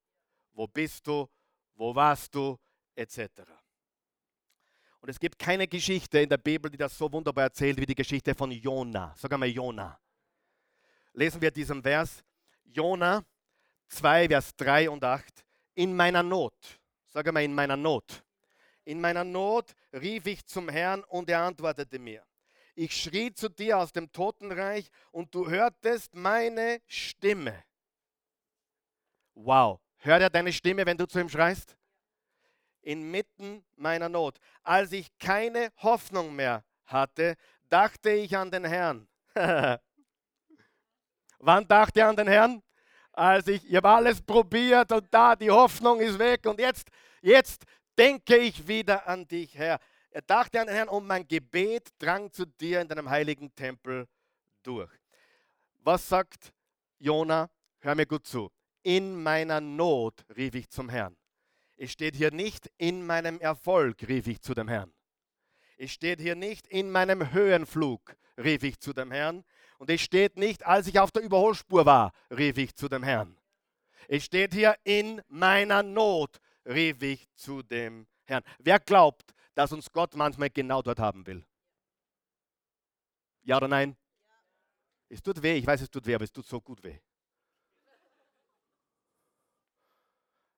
[0.53, 1.29] Wo bist du?
[1.75, 2.57] Wo warst du?
[2.95, 3.19] Etc.
[5.01, 7.97] Und es gibt keine Geschichte in der Bibel, die das so wunderbar erzählt wie die
[7.97, 9.13] Geschichte von Jona.
[9.17, 9.99] Sag einmal Jona.
[11.15, 12.23] Lesen wir diesen Vers.
[12.63, 13.25] Jona
[13.89, 15.45] 2, Vers 3 und 8.
[15.75, 16.55] In meiner Not.
[17.09, 18.23] Sag einmal in meiner Not.
[18.85, 22.25] In meiner Not rief ich zum Herrn und er antwortete mir.
[22.75, 27.63] Ich schrie zu dir aus dem Totenreich und du hörtest meine Stimme.
[29.35, 31.77] Wow, hört er deine Stimme, wenn du zu ihm schreist?
[32.83, 34.39] Inmitten meiner Not.
[34.63, 37.37] Als ich keine Hoffnung mehr hatte,
[37.69, 39.07] dachte ich an den Herrn.
[41.39, 42.63] Wann dachte er an den Herrn?
[43.13, 46.89] Als ich, ich habe alles probiert und da, die Hoffnung ist weg und jetzt,
[47.23, 47.65] jetzt
[48.01, 49.79] denke ich wieder an dich, Herr.
[50.11, 54.09] Er dachte an den Herrn und mein Gebet drang zu dir in deinem heiligen Tempel
[54.63, 54.91] durch.
[55.81, 56.55] Was sagt
[56.99, 57.51] Jona?
[57.81, 58.51] Hör mir gut zu.
[58.83, 61.15] In meiner Not rief ich zum Herrn.
[61.77, 64.93] Es steht hier nicht, in meinem Erfolg rief ich zu dem Herrn.
[65.77, 69.45] Es steht hier nicht, in meinem Höhenflug rief ich zu dem Herrn.
[69.79, 73.37] Und es steht nicht, als ich auf der Überholspur war, rief ich zu dem Herrn.
[74.09, 78.45] Es steht hier, in meiner Not rief ich zu dem Herrn.
[78.59, 81.45] Wer glaubt, dass uns Gott manchmal genau dort haben will?
[83.43, 83.97] Ja oder nein?
[85.09, 86.99] Es tut weh, ich weiß, es tut weh, aber es tut so gut weh.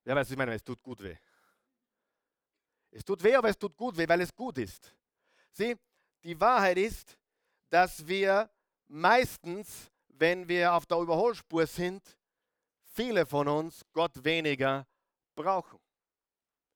[0.05, 1.17] Wer weiß, was ich meine, es tut gut weh.
[2.91, 4.95] Es tut weh, aber es tut gut weh, weil es gut ist.
[5.53, 5.77] Sieh,
[6.23, 7.19] die Wahrheit ist,
[7.71, 8.51] dass wir
[8.89, 12.19] meistens, wenn wir auf der Überholspur sind,
[12.85, 14.87] viele von uns Gott weniger
[15.35, 15.79] brauchen.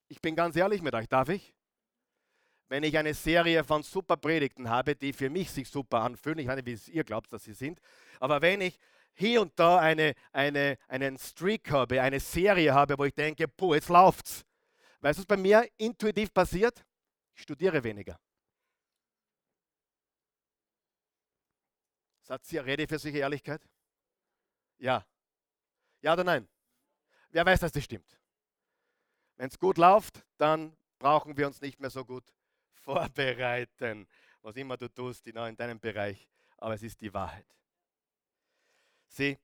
[0.09, 1.55] Ich bin ganz ehrlich mit euch, darf ich?
[2.69, 6.49] Wenn ich eine Serie von super Predigten habe, die für mich sich super anfühlen, ich
[6.49, 7.81] weiß nicht, wie ihr glaubt, dass sie sind,
[8.19, 8.79] aber wenn ich
[9.15, 13.75] hier und da eine, eine, einen Streak habe, eine Serie habe, wo ich denke, puh,
[13.75, 14.45] jetzt läuft's.
[15.01, 16.85] Weißt du, was bei mir intuitiv passiert?
[17.35, 18.19] Ich studiere weniger.
[22.23, 23.63] Sagt ihr, rede für solche Ehrlichkeit?
[24.79, 25.07] Ja.
[26.03, 26.49] Ja oder nein?
[27.31, 28.19] Wer weiß, dass das stimmt?
[29.37, 32.25] Wenn es gut läuft, dann brauchen wir uns nicht mehr so gut
[32.83, 34.07] vorbereiten,
[34.43, 36.29] was immer du tust in deinem Bereich.
[36.59, 37.47] Aber es ist die Wahrheit.
[39.09, 39.39] Sieh,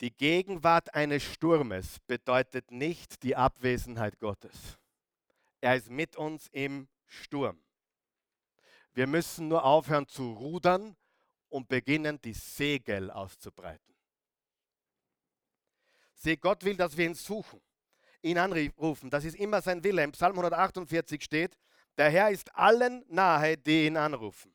[0.00, 4.78] die Gegenwart eines Sturmes bedeutet nicht die Abwesenheit Gottes.
[5.60, 7.62] Er ist mit uns im Sturm.
[8.92, 10.96] Wir müssen nur aufhören zu rudern
[11.50, 13.94] und beginnen, die Segel auszubreiten.
[16.14, 17.60] Sieh, Gott will, dass wir ihn suchen,
[18.22, 19.10] ihn anrufen.
[19.10, 20.02] Das ist immer sein Wille.
[20.02, 21.56] Im Psalm 148 steht,
[21.96, 24.54] der Herr ist allen nahe, die ihn anrufen.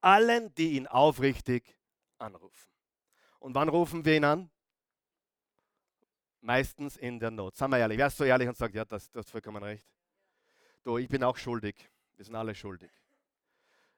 [0.00, 1.76] Allen, die ihn aufrichtig
[2.18, 2.70] anrufen.
[3.38, 4.50] Und wann rufen wir ihn an?
[6.40, 7.56] Meistens in der Not.
[7.56, 9.86] Sagen wir ehrlich, wer ist so ehrlich und sagt, ja, das, du hast vollkommen recht.
[10.82, 11.90] Du, ich bin auch schuldig.
[12.16, 12.90] Wir sind alle schuldig.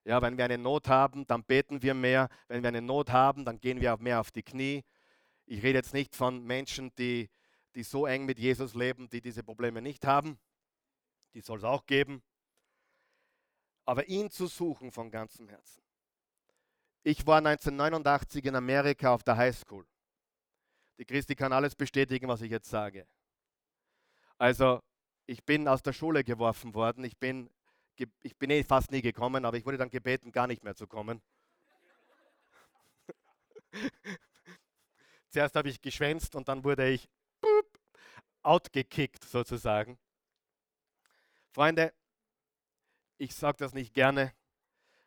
[0.05, 2.29] Ja, wenn wir eine Not haben, dann beten wir mehr.
[2.47, 4.85] Wenn wir eine Not haben, dann gehen wir mehr auf die Knie.
[5.47, 7.29] Ich rede jetzt nicht von Menschen, die,
[7.77, 10.39] die so eng mit Jesus leben, die diese Probleme nicht haben.
[11.35, 12.23] Die soll es auch geben.
[13.85, 15.83] Aber ihn zu suchen von ganzem Herzen.
[17.03, 19.87] Ich war 1989 in Amerika auf der Highschool.
[20.99, 23.07] Die Christi kann alles bestätigen, was ich jetzt sage.
[24.39, 24.83] Also,
[25.27, 27.05] ich bin aus der Schule geworfen worden.
[27.05, 27.51] Ich bin,
[28.23, 30.87] ich bin eh fast nie gekommen, aber ich wurde dann gebeten, gar nicht mehr zu
[30.87, 31.21] kommen.
[35.29, 37.11] Zuerst habe ich geschwänzt und dann wurde ich
[38.47, 39.99] outgekickt sozusagen.
[41.51, 41.93] Freunde,
[43.19, 44.33] ich sage das nicht gerne,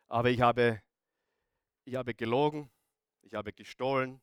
[0.08, 0.82] aber ich habe
[1.84, 2.70] ich habe gelogen,
[3.22, 4.20] ich habe gestohlen,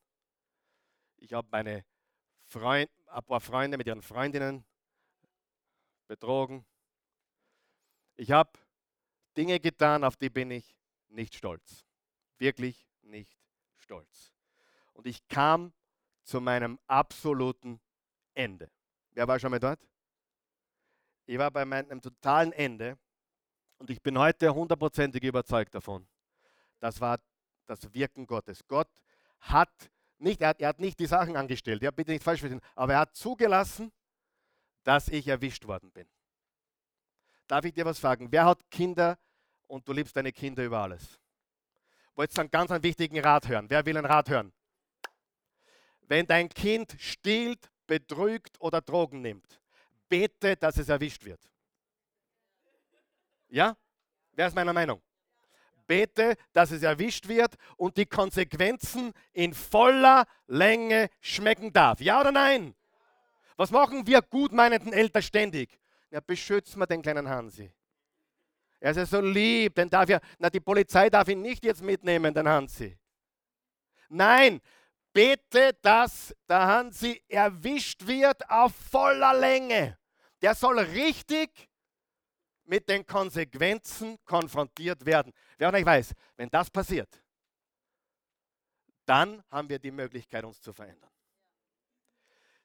[1.17, 1.84] ich habe meine
[2.43, 4.63] Freund, ein paar Freunde mit ihren Freundinnen
[6.08, 6.65] betrogen.
[8.15, 8.51] Ich habe
[9.36, 10.75] Dinge getan, auf die bin ich
[11.10, 11.86] nicht stolz.
[12.38, 13.38] Wirklich nicht
[13.75, 14.34] stolz.
[14.93, 15.73] Und ich kam
[16.23, 17.82] zu meinem absoluten
[18.34, 18.71] Ende.
[19.17, 19.80] Wer war schon mal dort?
[21.25, 22.99] Ich war bei meinem totalen Ende
[23.80, 26.08] und ich bin heute hundertprozentig überzeugt davon.
[26.80, 27.19] Das war
[27.65, 28.62] das Wirken Gottes.
[28.67, 28.91] Gott
[29.39, 29.71] hat
[30.19, 32.93] nicht, er hat, er hat nicht die Sachen angestellt, ja, bitte nicht falsch verstehen, aber
[32.93, 33.91] er hat zugelassen,
[34.84, 36.08] dass ich erwischt worden bin.
[37.47, 38.32] Darf ich dir was fragen?
[38.32, 39.17] Wer hat Kinder
[39.65, 41.19] und du liebst deine Kinder über alles?
[42.13, 43.67] Wolltest du einen ganz einen wichtigen Rat hören?
[43.67, 44.53] Wer will einen Rat hören?
[46.01, 49.60] Wenn dein Kind stiehlt, betrügt oder Drogen nimmt,
[50.10, 51.41] bete, dass es erwischt wird.
[53.50, 53.76] Ja?
[54.34, 55.02] Wer ist meiner Meinung?
[55.88, 62.02] bete, dass es erwischt wird und die Konsequenzen in voller Länge schmecken darf.
[62.02, 62.76] Ja oder nein?
[63.56, 65.80] Was machen wir gutmeinenden Eltern ständig?
[66.12, 67.72] Ja, beschützen wir den kleinen Hansi.
[68.80, 71.82] Er ist ja so lieb, denn darf ja, na, die Polizei darf ihn nicht jetzt
[71.82, 72.96] mitnehmen, den Hansi.
[74.10, 74.62] Nein,
[75.17, 79.97] bete, dass der Hansi erwischt wird auf voller Länge.
[80.43, 81.67] Der soll richtig
[82.65, 85.34] mit den Konsequenzen konfrontiert werden.
[85.58, 87.10] Wer von euch weiß, wenn das passiert,
[89.08, 91.10] dann haben wir die Möglichkeit, uns zu verändern.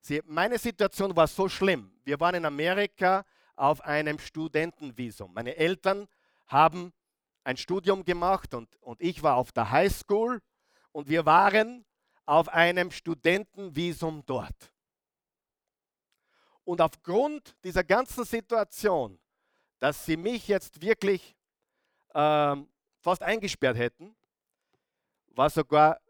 [0.00, 1.90] Sie, meine Situation war so schlimm.
[2.04, 3.24] Wir waren in Amerika
[3.56, 5.32] auf einem Studentenvisum.
[5.32, 6.06] Meine Eltern
[6.48, 6.92] haben
[7.44, 10.42] ein Studium gemacht und, und ich war auf der High School
[10.90, 11.86] und wir waren
[12.26, 14.72] auf einem Studentenvisum dort.
[16.64, 19.18] Und aufgrund dieser ganzen Situation
[19.82, 21.34] dass sie mich jetzt wirklich
[22.14, 22.68] ähm,
[23.00, 24.14] fast eingesperrt hätten,
[25.30, 26.00] war sogar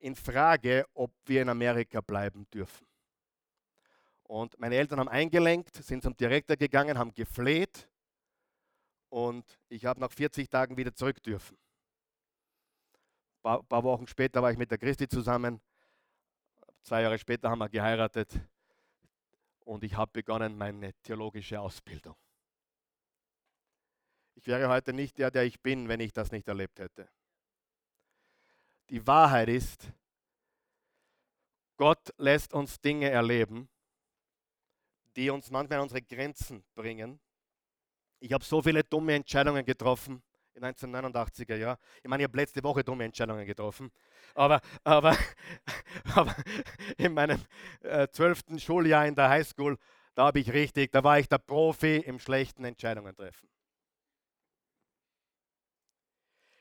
[0.00, 2.86] in Frage, ob wir in Amerika bleiben dürfen.
[4.24, 7.88] Und meine Eltern haben eingelenkt, sind zum Direktor gegangen, haben gefleht
[9.08, 11.56] und ich habe nach 40 Tagen wieder zurück dürfen.
[13.46, 15.60] Ein paar, Wochen später war ich mit der Christi zusammen.
[16.82, 18.40] Zwei Jahre später haben wir geheiratet
[19.60, 22.16] und ich habe begonnen meine theologische Ausbildung.
[24.34, 27.08] Ich wäre heute nicht der, der ich bin, wenn ich das nicht erlebt hätte.
[28.90, 29.92] Die Wahrheit ist,
[31.76, 33.68] Gott lässt uns Dinge erleben,
[35.14, 37.20] die uns manchmal an unsere Grenzen bringen.
[38.18, 40.20] Ich habe so viele dumme Entscheidungen getroffen
[40.56, 41.78] in 1989er Jahr.
[42.02, 43.92] Ich meine, ich habe letzte Woche dumme Entscheidungen getroffen.
[44.34, 45.16] Aber, aber,
[46.14, 46.34] aber
[46.96, 47.42] in meinem
[47.82, 49.78] äh, zwölften äh, Schuljahr in der Highschool,
[50.14, 53.48] da habe ich richtig, da war ich der Profi im schlechten Entscheidungen treffen.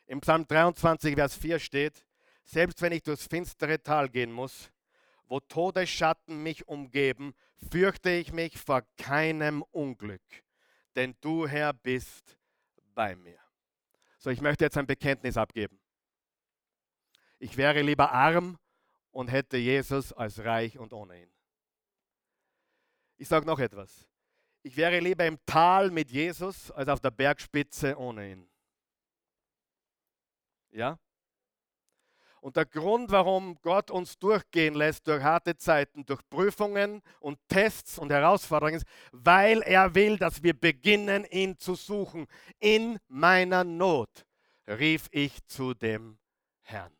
[0.08, 2.06] Im Psalm 23, Vers 4 steht,
[2.44, 4.70] selbst wenn ich durchs finstere Tal gehen muss,
[5.28, 7.34] wo Todesschatten mich umgeben,
[7.72, 10.22] fürchte ich mich vor keinem Unglück,
[10.96, 12.38] denn du, Herr, bist
[12.94, 13.45] bei mir.
[14.26, 15.80] So, ich möchte jetzt ein Bekenntnis abgeben.
[17.38, 18.58] Ich wäre lieber arm
[19.12, 21.32] und hätte Jesus als reich und ohne ihn.
[23.18, 24.10] Ich sage noch etwas.
[24.64, 28.50] Ich wäre lieber im Tal mit Jesus als auf der Bergspitze ohne ihn.
[30.72, 30.98] Ja?
[32.46, 37.98] Und der Grund, warum Gott uns durchgehen lässt durch harte Zeiten, durch Prüfungen und Tests
[37.98, 42.28] und Herausforderungen, ist, weil er will, dass wir beginnen, ihn zu suchen.
[42.60, 44.28] In meiner Not
[44.68, 46.20] rief ich zu dem
[46.62, 46.96] Herrn.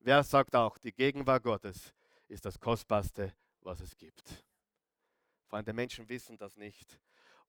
[0.00, 1.94] Wer sagt auch, die Gegenwart Gottes
[2.26, 4.44] ist das Kostbarste, was es gibt.
[5.46, 6.98] Freunde, Menschen wissen das nicht.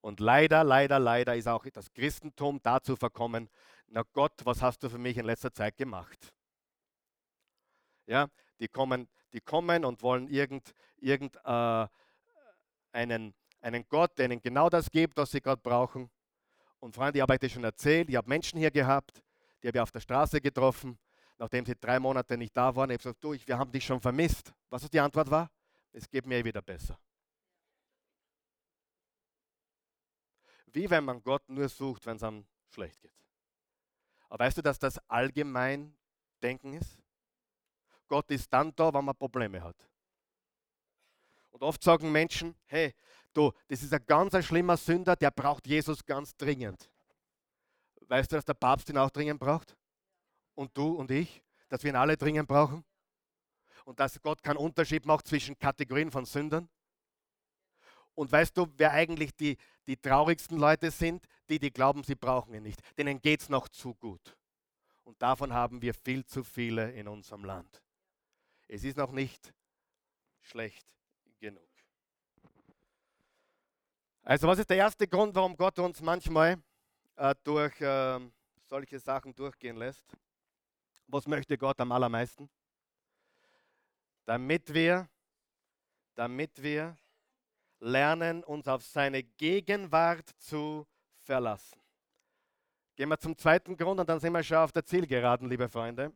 [0.00, 3.50] Und leider, leider, leider ist auch das Christentum dazu verkommen,
[3.88, 6.32] na Gott, was hast du für mich in letzter Zeit gemacht?
[8.12, 8.28] Ja,
[8.60, 11.86] die kommen, die kommen und wollen irgend, irgend äh,
[12.92, 16.10] einen, einen Gott, der ihnen genau das gibt, was sie gerade brauchen.
[16.78, 19.22] Und Freunde, ich habe euch das schon erzählt, ich habe Menschen hier gehabt,
[19.62, 20.98] die habe ich auf der Straße getroffen,
[21.38, 22.90] nachdem sie drei Monate nicht da waren.
[22.90, 24.52] Ich habe gesagt, du, wir haben dich schon vermisst.
[24.68, 25.50] Was die Antwort war?
[25.90, 26.98] Es geht mir eh wieder besser.
[30.66, 33.10] Wie wenn man Gott nur sucht, wenn es einem schlecht geht.
[34.28, 35.96] Aber weißt du, dass das allgemein
[36.42, 37.01] Denken ist?
[38.12, 39.88] Gott ist dann da, wenn man Probleme hat.
[41.50, 42.94] Und oft sagen Menschen, hey,
[43.32, 46.90] du, das ist ein ganz ein schlimmer Sünder, der braucht Jesus ganz dringend.
[48.08, 49.74] Weißt du, dass der Papst ihn auch dringend braucht?
[50.54, 51.42] Und du und ich?
[51.70, 52.84] Dass wir ihn alle dringend brauchen?
[53.86, 56.68] Und dass Gott keinen Unterschied macht zwischen Kategorien von Sündern?
[58.14, 61.24] Und weißt du, wer eigentlich die, die traurigsten Leute sind?
[61.48, 62.82] Die, die glauben, sie brauchen ihn nicht.
[62.98, 64.36] Denen geht es noch zu gut.
[65.02, 67.82] Und davon haben wir viel zu viele in unserem Land.
[68.74, 69.52] Es ist noch nicht
[70.40, 70.86] schlecht
[71.38, 71.68] genug.
[74.22, 76.56] Also was ist der erste Grund, warum Gott uns manchmal
[77.16, 78.18] äh, durch äh,
[78.64, 80.16] solche Sachen durchgehen lässt?
[81.06, 82.48] Was möchte Gott am allermeisten?
[84.24, 85.06] Damit wir,
[86.14, 86.96] damit wir
[87.78, 90.86] lernen, uns auf seine Gegenwart zu
[91.18, 91.78] verlassen.
[92.96, 96.10] Gehen wir zum zweiten Grund und dann sind wir schon auf der Zielgeraden, liebe Freunde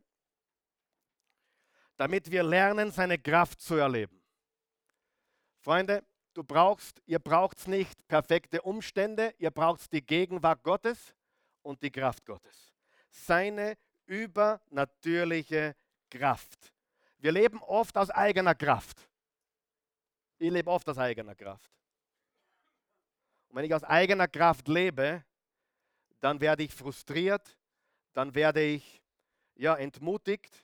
[1.97, 4.21] damit wir lernen, seine Kraft zu erleben.
[5.59, 11.13] Freunde, du brauchst, ihr braucht nicht perfekte Umstände, ihr braucht die Gegenwart Gottes
[11.63, 12.73] und die Kraft Gottes.
[13.09, 15.75] Seine übernatürliche
[16.09, 16.71] Kraft.
[17.17, 19.09] Wir leben oft aus eigener Kraft.
[20.37, 21.71] Ich lebe oft aus eigener Kraft.
[23.49, 25.23] Und wenn ich aus eigener Kraft lebe,
[26.19, 27.57] dann werde ich frustriert,
[28.13, 29.01] dann werde ich
[29.55, 30.63] ja, entmutigt,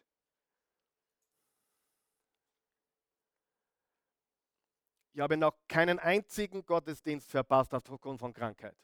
[5.14, 8.76] Ich habe noch keinen einzigen Gottesdienst verpasst aufgrund von Krankheit.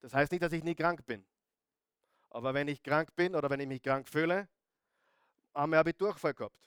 [0.00, 1.26] Das heißt nicht, dass ich nie krank bin.
[2.30, 4.48] Aber wenn ich krank bin oder wenn ich mich krank fühle,
[5.54, 6.58] habe ich Durchfall gehabt.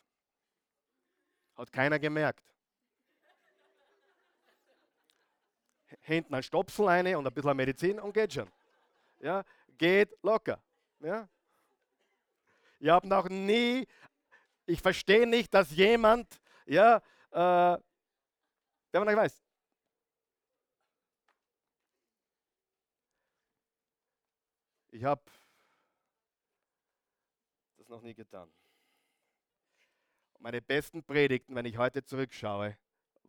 [1.56, 2.44] Hat keiner gemerkt.
[6.02, 8.50] Hinten ein Stopsel eine und ein bisschen Medizin und geht schon.
[9.20, 9.44] Ja,
[9.78, 10.62] geht locker.
[11.00, 11.28] Ja.
[12.80, 13.88] Ich habe noch nie,
[14.66, 17.78] ich verstehe nicht, dass jemand ja, äh,
[18.92, 19.42] Wer von euch weiß?
[24.92, 25.24] Ich habe
[27.78, 28.52] das noch nie getan.
[30.40, 32.78] Meine besten Predigten, wenn ich heute zurückschaue,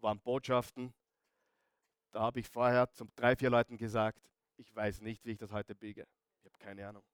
[0.01, 0.93] waren Botschaften.
[2.11, 5.53] Da habe ich vorher zu drei, vier Leuten gesagt, ich weiß nicht, wie ich das
[5.53, 6.09] heute biege.
[6.41, 7.05] Ich habe keine Ahnung.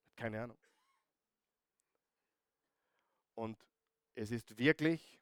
[0.00, 0.58] Ich habe keine Ahnung.
[3.34, 3.58] Und
[4.14, 5.20] es ist wirklich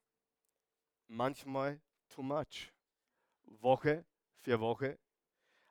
[1.12, 2.72] manchmal too much.
[3.60, 4.04] Woche
[4.40, 4.98] für Woche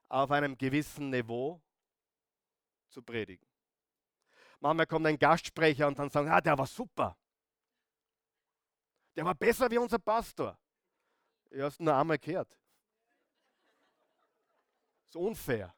[0.08, 1.62] auf einem gewissen Niveau
[2.90, 3.46] zu predigen.
[4.60, 7.18] Manchmal kommt ein Gastsprecher und dann sagen, ah, der war super.
[9.16, 10.58] Der war besser wie unser Pastor.
[11.50, 12.50] Ich hast nur einmal gehört.
[15.06, 15.74] Das ist unfair.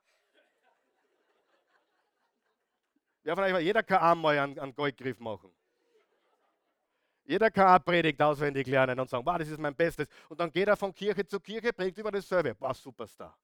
[3.24, 5.56] Ja, vielleicht jeder kann einmal einen Goldgriff machen.
[7.26, 10.08] Jeder kann eine Predigt auswendig lernen und sagen, wow, das ist mein Bestes.
[10.30, 12.56] Und dann geht er von Kirche zu Kirche, predigt über dasselbe.
[12.60, 13.38] Wow, Superstar.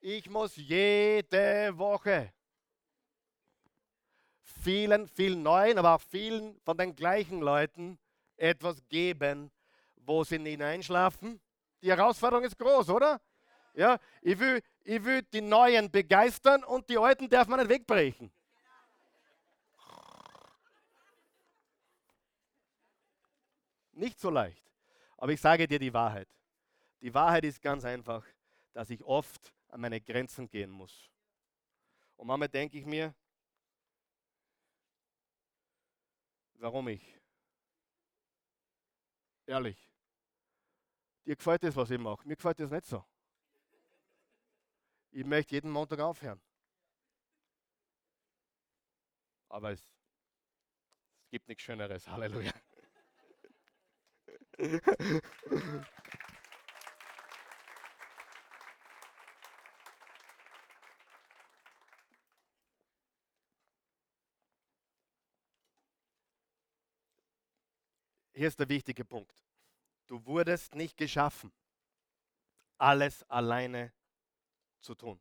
[0.00, 2.32] Ich muss jede Woche
[4.42, 7.98] vielen, vielen neuen, aber auch vielen von den gleichen Leuten
[8.36, 9.50] etwas geben,
[9.96, 11.40] wo sie hineinschlafen.
[11.82, 13.20] Die Herausforderung ist groß, oder?
[13.74, 18.30] Ja, ich will, ich will die Neuen begeistern und die Alten darf man nicht wegbrechen.
[23.94, 24.70] Nicht so leicht.
[25.16, 26.28] Aber ich sage dir die Wahrheit.
[27.00, 28.26] Die Wahrheit ist ganz einfach,
[28.72, 31.10] dass ich oft an meine Grenzen gehen muss.
[32.16, 33.14] Und manchmal denke ich mir,
[36.54, 37.20] warum ich?
[39.46, 39.90] Ehrlich.
[41.24, 42.26] Dir gefällt das, was ich mache.
[42.26, 43.04] Mir gefällt das nicht so.
[45.10, 46.40] Ich möchte jeden Montag aufhören.
[49.48, 52.06] Aber es, es gibt nichts Schöneres.
[52.08, 52.52] Halleluja.
[68.34, 69.44] Hier ist der wichtige Punkt.
[70.06, 71.52] Du wurdest nicht geschaffen,
[72.78, 73.92] alles alleine
[74.80, 75.20] zu tun.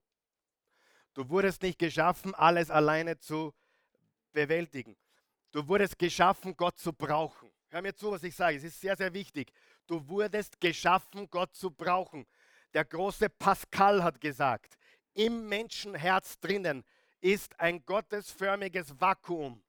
[1.13, 3.53] Du wurdest nicht geschaffen, alles alleine zu
[4.31, 4.97] bewältigen.
[5.51, 7.52] Du wurdest geschaffen, Gott zu brauchen.
[7.73, 8.57] Hör mir zu, was ich sage.
[8.57, 9.51] Es ist sehr, sehr wichtig.
[9.87, 12.27] Du wurdest geschaffen, Gott zu brauchen.
[12.75, 14.77] Der große Pascal hat gesagt,
[15.15, 16.83] im Menschenherz drinnen
[17.19, 19.63] ist ein gottesförmiges Vakuum.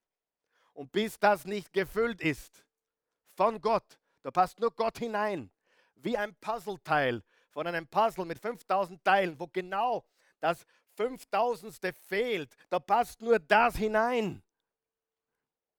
[0.75, 2.67] Und bis das nicht gefüllt ist
[3.37, 5.51] von Gott, da passt nur Gott hinein,
[5.95, 10.05] wie ein Puzzleteil von einem Puzzle mit 5000 Teilen, wo genau
[10.41, 10.67] das
[10.99, 14.43] 5000ste fehlt, da passt nur das hinein.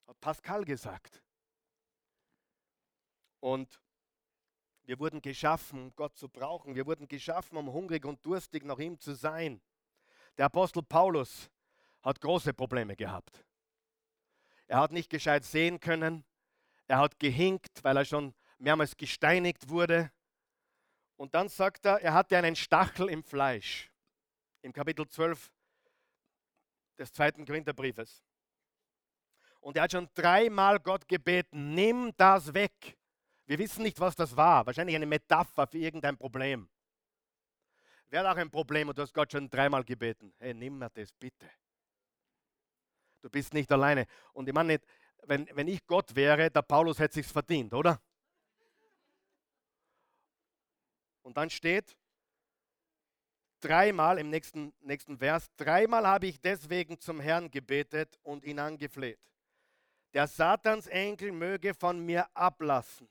[0.08, 1.22] Hat Pascal gesagt.
[3.46, 3.80] Und
[4.86, 6.74] wir wurden geschaffen, um Gott zu brauchen.
[6.74, 9.62] Wir wurden geschaffen, um hungrig und durstig nach ihm zu sein.
[10.36, 11.52] Der Apostel Paulus
[12.02, 13.46] hat große Probleme gehabt.
[14.66, 16.26] Er hat nicht gescheit sehen können.
[16.88, 20.12] Er hat gehinkt, weil er schon mehrmals gesteinigt wurde.
[21.16, 23.92] Und dann sagt er, er hatte einen Stachel im Fleisch.
[24.64, 25.52] Im Kapitel 12
[26.98, 28.24] des zweiten Korintherbriefes.
[29.60, 32.98] Und er hat schon dreimal Gott gebeten, nimm das weg.
[33.46, 34.66] Wir wissen nicht, was das war.
[34.66, 36.68] Wahrscheinlich eine Metapher für irgendein Problem.
[38.08, 40.34] Wer hat auch ein Problem und du hast Gott schon dreimal gebeten.
[40.40, 41.50] Hey, nimm mir das bitte.
[43.22, 44.06] Du bist nicht alleine.
[44.34, 44.86] Und ich meine nicht,
[45.24, 48.00] wenn, wenn ich Gott wäre, der Paulus hätte sich's verdient, oder?
[51.24, 51.98] Und dann steht
[53.60, 59.20] dreimal im nächsten, nächsten Vers, dreimal habe ich deswegen zum Herrn gebetet und ihn angefleht.
[60.14, 63.10] Der Satansenkel möge von mir ablassen.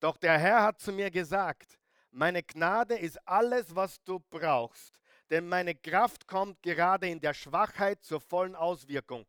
[0.00, 1.78] Doch der Herr hat zu mir gesagt,
[2.10, 4.98] meine Gnade ist alles, was du brauchst,
[5.28, 9.26] denn meine Kraft kommt gerade in der Schwachheit zur vollen Auswirkung.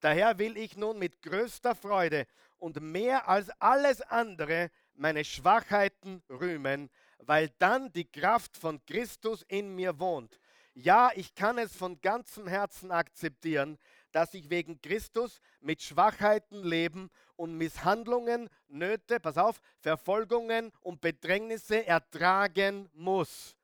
[0.00, 2.26] Daher will ich nun mit größter Freude
[2.58, 9.74] und mehr als alles andere meine Schwachheiten rühmen, weil dann die Kraft von Christus in
[9.74, 10.38] mir wohnt.
[10.74, 13.78] Ja, ich kann es von ganzem Herzen akzeptieren,
[14.18, 21.86] dass ich wegen Christus mit Schwachheiten leben und Misshandlungen, Nöte, pass auf, Verfolgungen und Bedrängnisse
[21.86, 23.54] ertragen muss.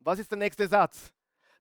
[0.00, 1.12] Was ist der nächste Satz?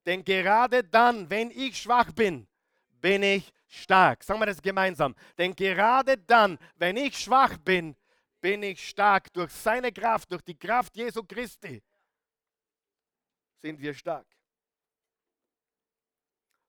[0.07, 2.47] Denn gerade dann, wenn ich schwach bin,
[2.89, 4.23] bin ich stark.
[4.23, 5.13] Sagen wir das gemeinsam.
[5.37, 7.95] Denn gerade dann, wenn ich schwach bin,
[8.41, 9.31] bin ich stark.
[9.33, 11.83] Durch seine Kraft, durch die Kraft Jesu Christi
[13.61, 14.25] sind wir stark.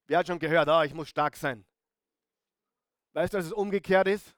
[0.06, 1.64] Wer hat schon gehört, oh, ich muss stark sein?
[3.12, 4.34] Weißt du, dass es umgekehrt ist?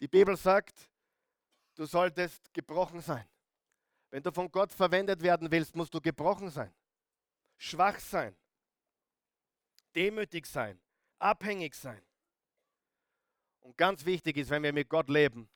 [0.00, 0.90] Die Bibel sagt,
[1.74, 3.28] du solltest gebrochen sein.
[4.10, 6.74] Wenn du von Gott verwendet werden willst, musst du gebrochen sein,
[7.56, 8.36] schwach sein,
[9.94, 10.80] demütig sein,
[11.18, 12.02] abhängig sein.
[13.60, 15.48] Und ganz wichtig ist, wenn wir mit Gott leben,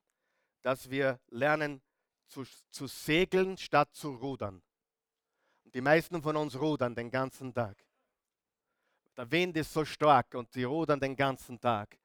[0.62, 1.82] dass wir lernen
[2.28, 4.62] zu, zu segeln statt zu rudern.
[5.76, 7.76] Die meisten von uns rudern den ganzen Tag.
[9.14, 11.98] Der Wind ist so stark und sie rudern den ganzen Tag.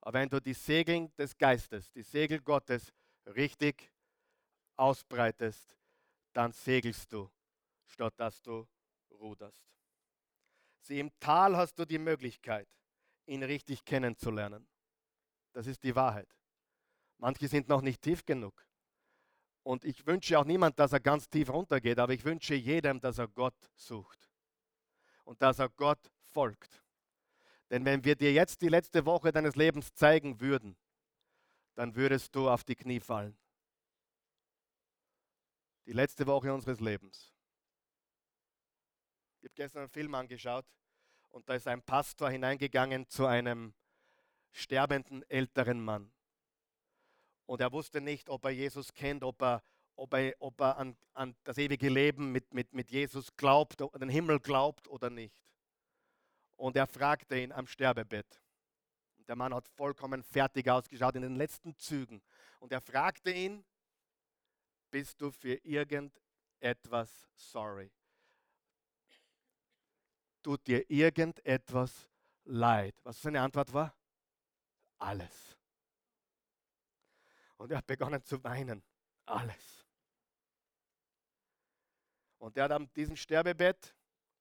[0.00, 2.92] Aber wenn du die Segel des Geistes, die Segel Gottes
[3.26, 3.92] richtig
[4.74, 5.78] ausbreitest,
[6.32, 7.30] dann segelst du,
[7.86, 8.66] statt dass du
[9.12, 9.70] ruderst.
[10.80, 12.68] Sieh, im Tal hast du die Möglichkeit,
[13.26, 14.66] ihn richtig kennenzulernen.
[15.52, 16.34] Das ist die Wahrheit.
[17.18, 18.66] Manche sind noch nicht tief genug.
[19.62, 23.18] Und ich wünsche auch niemand, dass er ganz tief runtergeht, aber ich wünsche jedem, dass
[23.18, 24.30] er Gott sucht
[25.24, 26.82] und dass er Gott folgt.
[27.70, 30.76] Denn wenn wir dir jetzt die letzte Woche deines Lebens zeigen würden,
[31.74, 33.38] dann würdest du auf die Knie fallen.
[35.86, 37.32] Die letzte Woche unseres Lebens.
[39.38, 40.66] Ich habe gestern einen Film angeschaut
[41.30, 43.74] und da ist ein Pastor hineingegangen zu einem
[44.52, 46.12] sterbenden älteren Mann.
[47.52, 49.62] Und er wusste nicht, ob er Jesus kennt, ob er,
[49.94, 54.00] ob er, ob er an, an das ewige Leben mit, mit, mit Jesus glaubt, an
[54.00, 55.36] den Himmel glaubt oder nicht.
[56.56, 58.40] Und er fragte ihn am Sterbebett.
[59.28, 62.22] Der Mann hat vollkommen fertig ausgeschaut in den letzten Zügen.
[62.58, 63.62] Und er fragte ihn,
[64.90, 67.92] bist du für irgendetwas sorry?
[70.42, 72.08] Tut dir irgendetwas
[72.44, 72.94] leid?
[73.02, 73.94] Was seine Antwort war?
[74.96, 75.58] Alles.
[77.62, 78.82] Und er hat begonnen zu weinen.
[79.24, 79.86] Alles.
[82.38, 83.94] Und er hat an diesem Sterbebett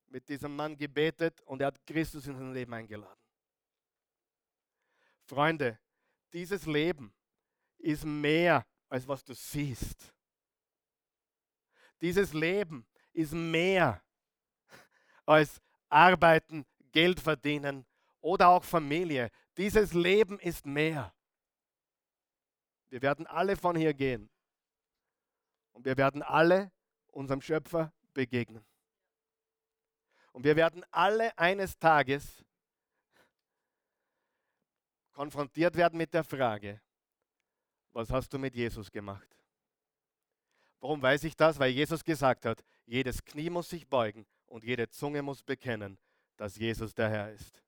[0.08, 3.22] mit diesem Mann gebetet und er hat Christus in sein Leben eingeladen.
[5.26, 5.78] Freunde,
[6.34, 7.14] dieses Leben
[7.78, 10.12] ist mehr als was du siehst.
[12.02, 14.04] Dieses Leben ist mehr
[15.28, 17.86] als arbeiten, Geld verdienen
[18.20, 19.30] oder auch Familie.
[19.56, 21.14] Dieses Leben ist mehr.
[22.92, 24.30] Wir werden alle von hier gehen.
[25.72, 26.72] Und wir werden alle
[27.08, 28.66] unserem Schöpfer begegnen.
[30.34, 32.44] Und wir werden alle eines Tages
[35.14, 36.82] konfrontiert werden mit der Frage,
[37.94, 39.28] was hast du mit Jesus gemacht?
[40.82, 41.60] Warum weiß ich das?
[41.60, 45.98] Weil Jesus gesagt hat, jedes Knie muss sich beugen und jede Zunge muss bekennen,
[46.36, 47.64] dass Jesus der Herr ist.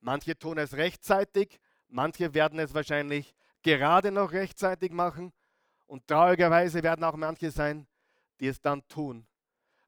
[0.00, 1.58] Manche tun es rechtzeitig,
[1.88, 5.32] manche werden es wahrscheinlich gerade noch rechtzeitig machen.
[5.86, 7.86] Und traurigerweise werden auch manche sein,
[8.38, 9.26] die es dann tun.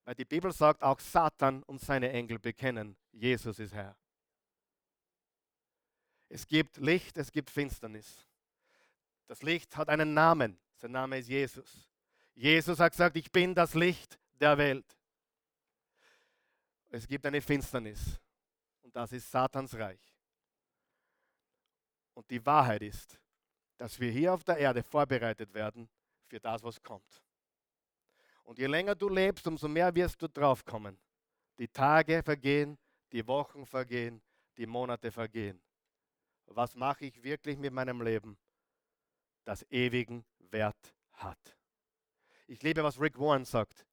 [0.05, 3.97] Weil die Bibel sagt, auch Satan und seine Engel bekennen, Jesus ist Herr.
[6.29, 8.27] Es gibt Licht, es gibt Finsternis.
[9.27, 10.59] Das Licht hat einen Namen.
[10.77, 11.89] Sein Name ist Jesus.
[12.35, 14.97] Jesus hat gesagt, ich bin das Licht der Welt.
[16.91, 18.19] Es gibt eine Finsternis.
[18.83, 20.01] Und das ist Satans Reich.
[22.15, 23.22] Und die Wahrheit ist,
[23.83, 25.89] dass wir hier auf der Erde vorbereitet werden
[26.29, 27.21] für das, was kommt.
[28.45, 30.97] Und je länger du lebst, umso mehr wirst du draufkommen.
[31.59, 32.79] Die Tage vergehen,
[33.11, 34.23] die Wochen vergehen,
[34.57, 35.61] die Monate vergehen.
[36.47, 38.39] Was mache ich wirklich mit meinem Leben,
[39.43, 41.59] das ewigen Wert hat?
[42.47, 43.85] Ich liebe, was Rick Warren sagt.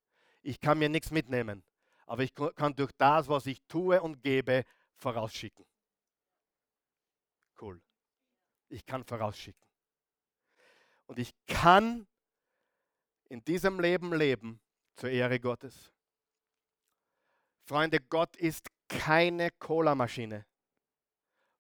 [0.44, 1.64] Ich kann mir nichts mitnehmen,
[2.06, 5.66] aber ich kann durch das, was ich tue und gebe, vorausschicken.
[7.60, 7.82] Cool.
[8.68, 9.69] Ich kann vorausschicken.
[11.10, 12.06] Und ich kann
[13.30, 14.62] in diesem Leben leben
[14.96, 15.92] zur Ehre Gottes.
[17.66, 20.46] Freunde, Gott ist keine Cola-Maschine,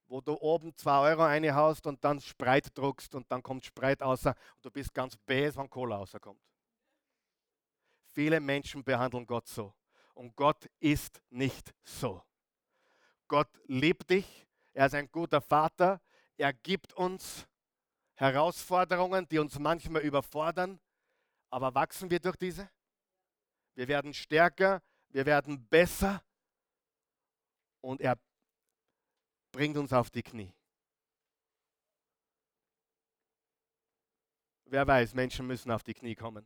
[0.05, 4.35] wo du oben 2 Euro reinhaust und dann Spreit druckst und dann kommt Spreit außer
[4.57, 6.43] und du bist ganz bäs, wenn Cola rauskommt.
[8.09, 9.73] Viele Menschen behandeln Gott so
[10.13, 12.21] und Gott ist nicht so.
[13.27, 15.99] Gott liebt dich, er ist ein guter Vater,
[16.37, 17.47] er gibt uns
[18.19, 20.77] Herausforderungen, die uns manchmal überfordern,
[21.49, 22.69] aber wachsen wir durch diese?
[23.75, 26.21] Wir werden stärker, wir werden besser
[27.79, 28.19] und er
[29.53, 30.53] bringt uns auf die Knie.
[34.65, 36.45] Wer weiß, Menschen müssen auf die Knie kommen.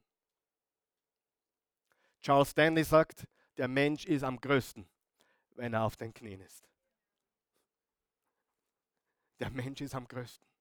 [2.22, 4.88] Charles Stanley sagt, der Mensch ist am größten,
[5.56, 6.70] wenn er auf den Knien ist.
[9.40, 10.53] Der Mensch ist am größten.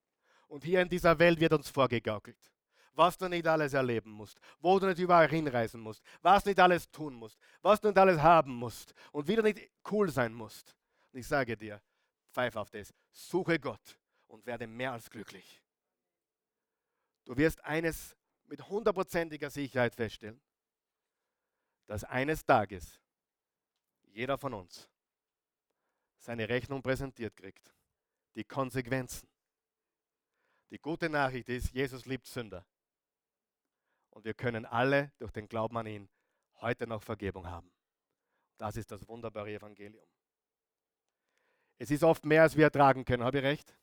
[0.53, 2.53] Und hier in dieser Welt wird uns vorgegaukelt,
[2.93, 6.91] was du nicht alles erleben musst, wo du nicht überall hinreisen musst, was nicht alles
[6.91, 10.77] tun musst, was du nicht alles haben musst und wie du nicht cool sein musst.
[11.11, 11.81] Und ich sage dir,
[12.35, 15.63] pfeif auf das, suche Gott und werde mehr als glücklich.
[17.25, 20.43] Du wirst eines mit hundertprozentiger Sicherheit feststellen,
[21.87, 23.01] dass eines Tages
[24.03, 24.87] jeder von uns
[26.19, 27.75] seine Rechnung präsentiert kriegt,
[28.35, 29.32] die Konsequenzen
[30.73, 32.65] die gute Nachricht ist, Jesus liebt Sünder.
[34.09, 36.09] Und wir können alle durch den Glauben an ihn
[36.63, 37.71] heute noch Vergebung haben.
[38.57, 40.07] Das ist das wunderbare Evangelium.
[41.77, 43.23] Es ist oft mehr, als wir ertragen können.
[43.23, 43.77] Habe ich recht?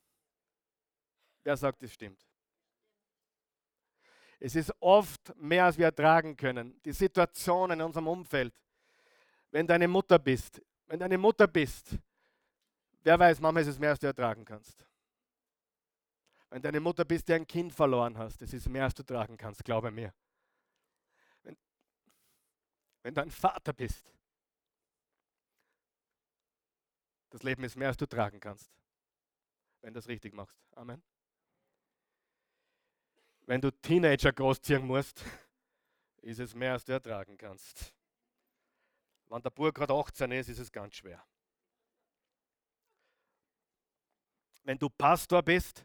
[1.44, 2.26] Wer sagt, es stimmt?
[4.40, 6.82] Es ist oft mehr, als wir ertragen können.
[6.84, 8.60] Die Situation in unserem Umfeld.
[9.52, 11.98] Wenn du eine Mutter bist, wenn du eine Mutter bist,
[13.04, 14.89] wer weiß, Mama, ist es mehr, als du ertragen kannst.
[16.50, 19.04] Wenn du eine Mutter bist, die ein Kind verloren hast, es ist mehr, als du
[19.04, 20.14] tragen kannst, glaube mir.
[21.44, 21.58] Wenn,
[23.04, 24.12] wenn du ein Vater bist,
[27.30, 28.72] das Leben ist mehr, als du tragen kannst,
[29.82, 30.58] wenn du es richtig machst.
[30.76, 31.04] Amen
[33.50, 35.24] wenn du Teenager großziehen musst,
[36.22, 37.96] ist es mehr, als du ertragen kannst.
[39.26, 41.26] Wenn der Bub gerade 18 ist, ist es ganz schwer.
[44.64, 45.84] Wenn du Pastor bist,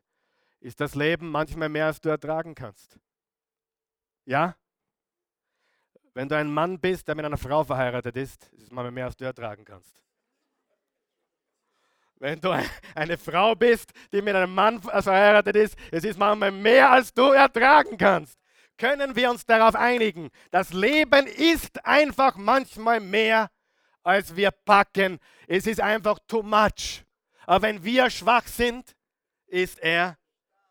[0.65, 2.99] ist das Leben manchmal mehr, als du ertragen kannst.
[4.25, 4.57] Ja?
[6.15, 9.05] Wenn du ein Mann bist, der mit einer Frau verheiratet ist, ist es manchmal mehr,
[9.05, 10.01] als du ertragen kannst.
[12.17, 12.59] Wenn du
[12.95, 17.33] eine Frau bist, die mit einem Mann verheiratet ist, es ist manchmal mehr, als du
[17.33, 18.39] ertragen kannst.
[18.79, 20.31] Können wir uns darauf einigen?
[20.51, 23.51] Das Leben ist einfach manchmal mehr,
[24.03, 25.19] als wir packen.
[25.47, 27.05] Es ist einfach too much.
[27.45, 28.97] Aber wenn wir schwach sind,
[29.47, 30.17] ist er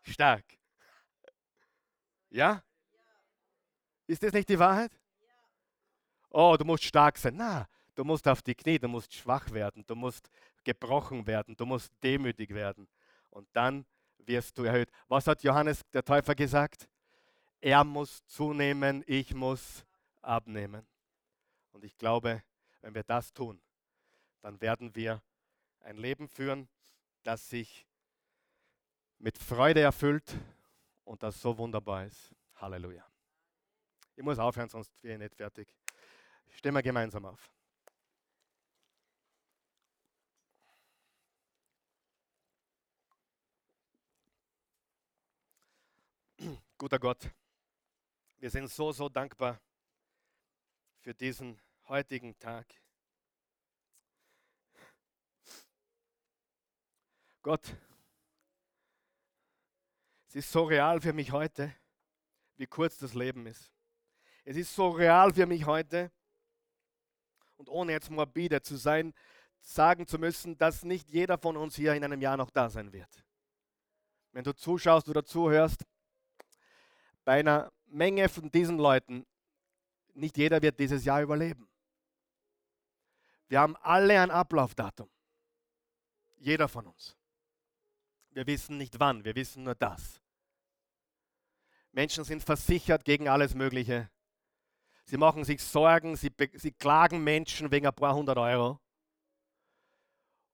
[0.04, 0.44] stark.
[2.30, 2.62] Ja?
[4.06, 4.92] Ist das nicht die Wahrheit?
[6.30, 7.36] Oh, du musst stark sein.
[7.36, 10.28] Na, du musst auf die Knie, du musst schwach werden, du musst
[10.64, 12.88] gebrochen werden, du musst demütig werden.
[13.30, 13.86] Und dann
[14.18, 14.90] wirst du erhöht.
[15.08, 16.88] Was hat Johannes der Täufer gesagt?
[17.60, 19.84] Er muss zunehmen, ich muss
[20.20, 20.86] abnehmen.
[21.72, 22.42] Und ich glaube,
[22.80, 23.60] wenn wir das tun,
[24.42, 25.22] dann werden wir
[25.80, 26.68] ein Leben führen,
[27.22, 27.86] das sich
[29.24, 30.36] mit Freude erfüllt
[31.04, 32.34] und das so wunderbar ist.
[32.56, 33.10] Halleluja.
[34.16, 35.66] Ich muss aufhören, sonst wäre ich nicht fertig.
[36.50, 37.50] Stehen wir gemeinsam auf.
[46.76, 47.30] Guter Gott,
[48.36, 49.58] wir sind so, so dankbar
[51.00, 51.58] für diesen
[51.88, 52.66] heutigen Tag.
[57.40, 57.74] Gott,
[60.34, 61.72] es ist so real für mich heute,
[62.56, 63.72] wie kurz das Leben ist.
[64.44, 66.10] Es ist so real für mich heute
[67.56, 69.14] und ohne jetzt morbide zu sein,
[69.60, 72.92] sagen zu müssen, dass nicht jeder von uns hier in einem Jahr noch da sein
[72.92, 73.24] wird.
[74.32, 75.86] Wenn du zuschaust oder zuhörst,
[77.24, 79.24] bei einer Menge von diesen Leuten,
[80.14, 81.68] nicht jeder wird dieses Jahr überleben.
[83.46, 85.08] Wir haben alle ein Ablaufdatum.
[86.38, 87.16] Jeder von uns.
[88.30, 90.23] Wir wissen nicht wann, wir wissen nur das.
[91.94, 94.10] Menschen sind versichert gegen alles Mögliche.
[95.04, 98.80] Sie machen sich Sorgen, sie, sie klagen Menschen wegen ein paar hundert Euro.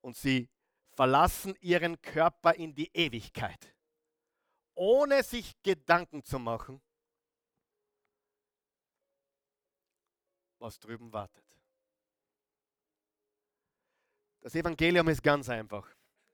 [0.00, 0.48] Und sie
[0.92, 3.74] verlassen ihren Körper in die Ewigkeit
[4.80, 6.80] ohne sich Gedanken zu machen,
[10.58, 11.44] was drüben wartet.
[14.40, 15.86] Das Evangelium ist ganz einfach.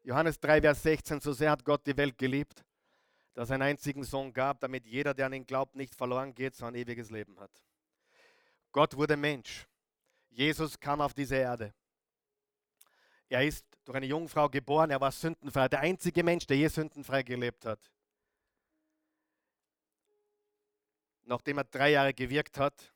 [0.05, 2.65] Johannes 3, Vers 16, so sehr hat Gott die Welt geliebt,
[3.37, 6.57] dass er einen einzigen Sohn gab, damit jeder, der an ihn glaubt, nicht verloren geht,
[6.57, 7.63] sondern ein ewiges Leben hat.
[8.73, 9.67] Gott wurde Mensch.
[10.31, 11.73] Jesus kam auf diese Erde.
[13.29, 17.23] Er ist durch eine Jungfrau geboren, er war sündenfrei, der einzige Mensch, der je sündenfrei
[17.23, 17.91] gelebt hat.
[21.27, 22.93] nachdem er drei Jahre gewirkt hat,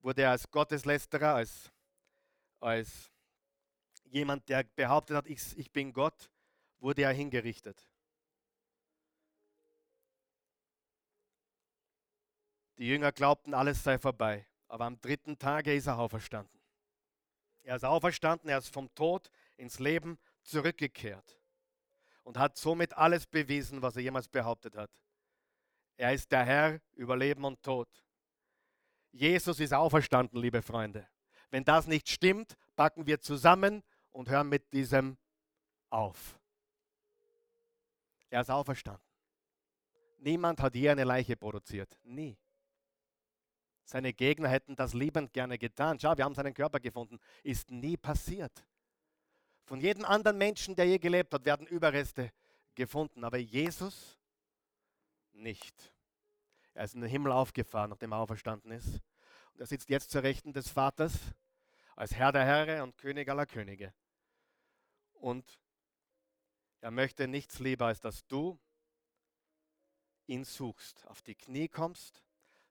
[0.00, 1.72] wurde er als Gotteslästerer, als,
[2.60, 3.10] als
[4.04, 6.30] jemand, der behauptet hat, ich, ich bin Gott,
[6.78, 7.88] wurde er hingerichtet.
[12.78, 14.46] Die Jünger glaubten, alles sei vorbei.
[14.68, 16.60] Aber am dritten Tage ist er auferstanden.
[17.62, 21.38] Er ist auferstanden, er ist vom Tod ins Leben zurückgekehrt
[22.22, 24.90] und hat somit alles bewiesen, was er jemals behauptet hat.
[25.96, 27.88] Er ist der Herr über Leben und Tod.
[29.12, 31.06] Jesus ist auferstanden, liebe Freunde.
[31.50, 35.16] Wenn das nicht stimmt, packen wir zusammen und hören mit diesem
[35.88, 36.38] auf.
[38.28, 39.04] Er ist auferstanden.
[40.18, 41.96] Niemand hat je eine Leiche produziert.
[42.02, 42.36] Nie.
[43.84, 45.98] Seine Gegner hätten das liebend gerne getan.
[46.00, 47.18] Schau, wir haben seinen Körper gefunden.
[47.42, 48.64] Ist nie passiert.
[49.64, 52.32] Von jedem anderen Menschen, der je gelebt hat, werden Überreste
[52.74, 53.24] gefunden.
[53.24, 54.18] Aber Jesus
[55.32, 55.92] nicht.
[56.72, 59.00] Er ist in den Himmel aufgefahren, nachdem er auferstanden ist.
[59.52, 61.18] Und er sitzt jetzt zur Rechten des Vaters
[61.94, 63.94] als Herr der Herren und König aller Könige.
[65.12, 65.58] Und
[66.80, 68.58] er möchte nichts lieber, als dass du
[70.26, 72.22] ihn suchst, auf die Knie kommst,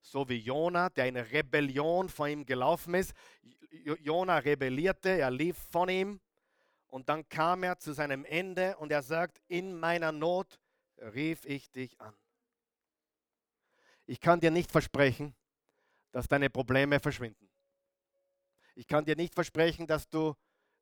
[0.04, 3.14] so wie Jona, der in Rebellion vor ihm gelaufen ist.
[3.72, 6.20] Jona rebellierte, er lief von ihm
[6.88, 10.60] und dann kam er zu seinem Ende und er sagt, in meiner Not
[10.98, 12.16] rief ich dich an.
[14.06, 15.34] Ich kann dir nicht versprechen,
[16.12, 17.50] dass deine Probleme verschwinden.
[18.76, 20.36] Ich kann dir nicht versprechen, dass du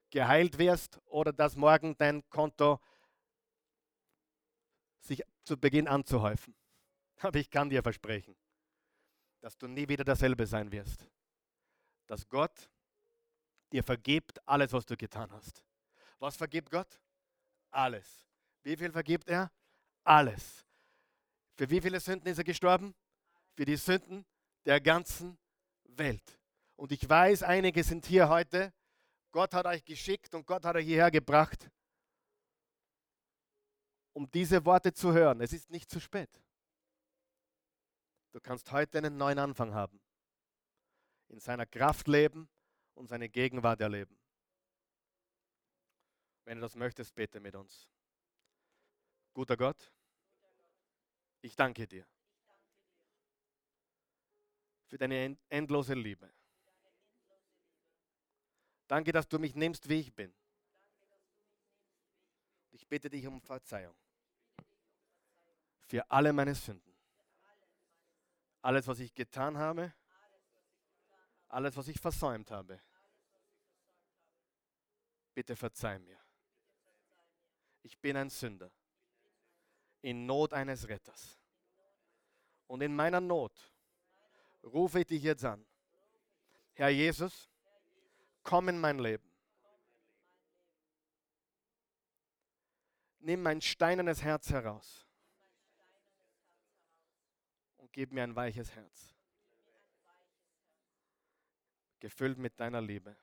[0.10, 2.80] geheilt wirst oder dass morgen dein Konto
[5.00, 6.56] sich zu Beginn anzuhäufen.
[7.22, 8.36] Aber ich kann dir versprechen,
[9.42, 11.08] dass du nie wieder dasselbe sein wirst.
[12.08, 12.70] Dass Gott
[13.72, 15.64] dir vergibt alles, was du getan hast.
[16.20, 17.02] Was vergibt Gott?
[17.72, 18.28] Alles.
[18.64, 19.52] Wie viel vergibt er?
[20.04, 20.66] Alles.
[21.58, 22.94] Für wie viele Sünden ist er gestorben?
[23.56, 24.26] Für die Sünden
[24.66, 25.38] der ganzen
[25.84, 26.40] Welt.
[26.76, 28.74] Und ich weiß, einige sind hier heute.
[29.32, 31.70] Gott hat euch geschickt und Gott hat euch hierher gebracht,
[34.14, 35.42] um diese Worte zu hören.
[35.42, 36.30] Es ist nicht zu spät.
[38.32, 40.00] Du kannst heute einen neuen Anfang haben,
[41.28, 42.50] in seiner Kraft leben
[42.94, 44.18] und seine Gegenwart erleben.
[46.46, 47.90] Wenn du das möchtest, bete mit uns.
[49.34, 49.92] Guter Gott,
[51.42, 52.06] ich danke dir
[54.88, 56.30] für deine endlose Liebe.
[58.88, 60.34] Danke, dass du mich nimmst, wie ich bin.
[62.72, 63.96] Ich bitte dich um Verzeihung
[65.80, 66.91] für alle meine Sünden.
[68.62, 69.94] Alles, was ich getan habe,
[71.48, 72.80] alles, was ich versäumt habe.
[75.34, 76.20] Bitte verzeih mir.
[77.82, 78.72] Ich bin ein Sünder
[80.02, 81.40] in Not eines Retters.
[82.68, 83.54] Und in meiner Not
[84.64, 85.66] rufe ich dich jetzt an.
[86.74, 87.50] Herr Jesus,
[88.44, 89.30] komm in mein Leben.
[93.20, 95.11] Nimm mein steinernes Herz heraus
[97.92, 99.16] gib mir ein weiches Herz.
[102.00, 103.16] Gefüllt mit deiner Liebe.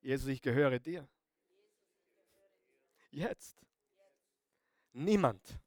[0.00, 1.08] Jesus, ich gehöre dir.
[3.10, 3.64] Jetzt.
[4.92, 5.60] Niemand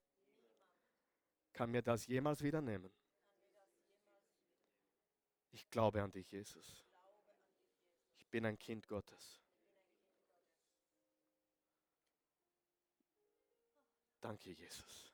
[1.53, 2.91] kann mir das jemals wieder nehmen.
[5.51, 6.85] Ich glaube an dich, Jesus.
[8.17, 9.41] Ich bin ein Kind Gottes.
[14.21, 15.11] Danke, Jesus.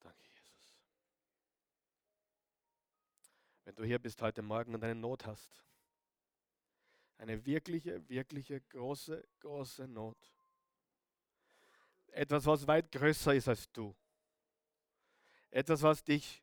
[0.00, 0.76] Danke, Jesus.
[3.72, 5.64] Wenn du hier bist heute Morgen und eine Not hast,
[7.16, 10.18] eine wirkliche, wirkliche, große, große Not,
[12.08, 13.96] etwas, was weit größer ist als du,
[15.50, 16.42] etwas, was dich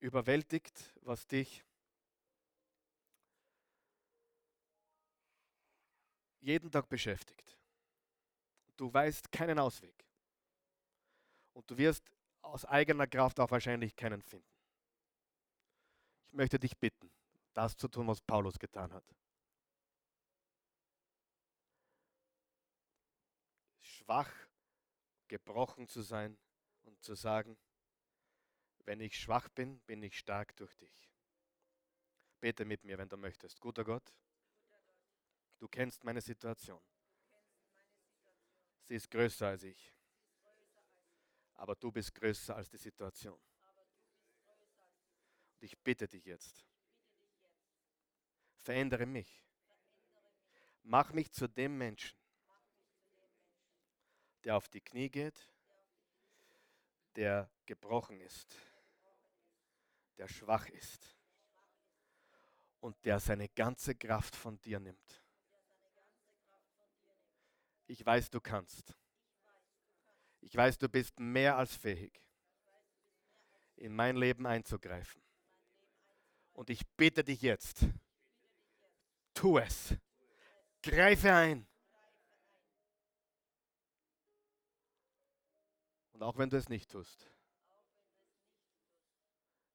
[0.00, 1.64] überwältigt, was dich
[6.40, 7.56] jeden Tag beschäftigt.
[8.76, 10.04] Du weißt keinen Ausweg.
[11.54, 12.04] Und du wirst
[12.42, 14.57] aus eigener Kraft auch wahrscheinlich keinen finden.
[16.28, 17.10] Ich möchte dich bitten,
[17.54, 19.04] das zu tun, was Paulus getan hat.
[23.80, 24.32] Schwach,
[25.26, 26.38] gebrochen zu sein
[26.84, 27.56] und zu sagen,
[28.84, 31.10] wenn ich schwach bin, bin ich stark durch dich.
[32.40, 33.60] Bete mit mir, wenn du möchtest.
[33.60, 34.14] Guter Gott,
[35.58, 36.82] du kennst meine Situation.
[38.84, 39.92] Sie ist größer als ich.
[41.54, 43.38] Aber du bist größer als die Situation.
[45.58, 46.64] Und ich bitte dich jetzt,
[48.58, 49.44] verändere mich.
[50.84, 52.16] Mach mich zu dem Menschen,
[54.44, 55.52] der auf die Knie geht,
[57.16, 58.56] der gebrochen ist
[60.18, 61.16] der schwach ist
[62.80, 65.22] und der seine ganze Kraft von dir nimmt.
[67.86, 68.94] Ich weiß, du kannst.
[70.40, 72.20] Ich weiß, du bist mehr als fähig,
[73.76, 75.22] in mein Leben einzugreifen.
[76.58, 77.86] Und ich bitte dich jetzt,
[79.32, 79.94] tu es.
[80.82, 81.64] Greife ein.
[86.10, 87.30] Und auch wenn du es nicht tust,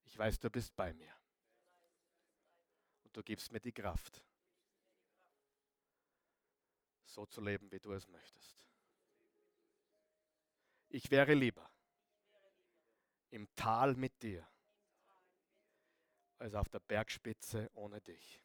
[0.03, 1.15] ich weiß, du bist bei mir.
[3.05, 4.21] Und du gibst mir die Kraft,
[7.05, 8.61] so zu leben, wie du es möchtest.
[10.89, 11.71] Ich wäre lieber
[13.29, 14.45] im Tal mit dir,
[16.43, 18.43] als auf der Bergspitze ohne dich.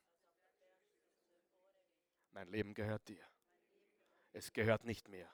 [2.30, 3.26] Mein Leben gehört dir.
[4.32, 5.28] Es gehört nicht mir.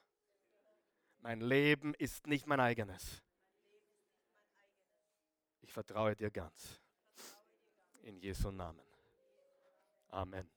[1.19, 3.23] Mein Leben ist nicht mein eigenes.
[5.61, 6.81] Ich vertraue dir ganz.
[8.01, 8.87] In Jesu Namen.
[10.09, 10.51] Amen.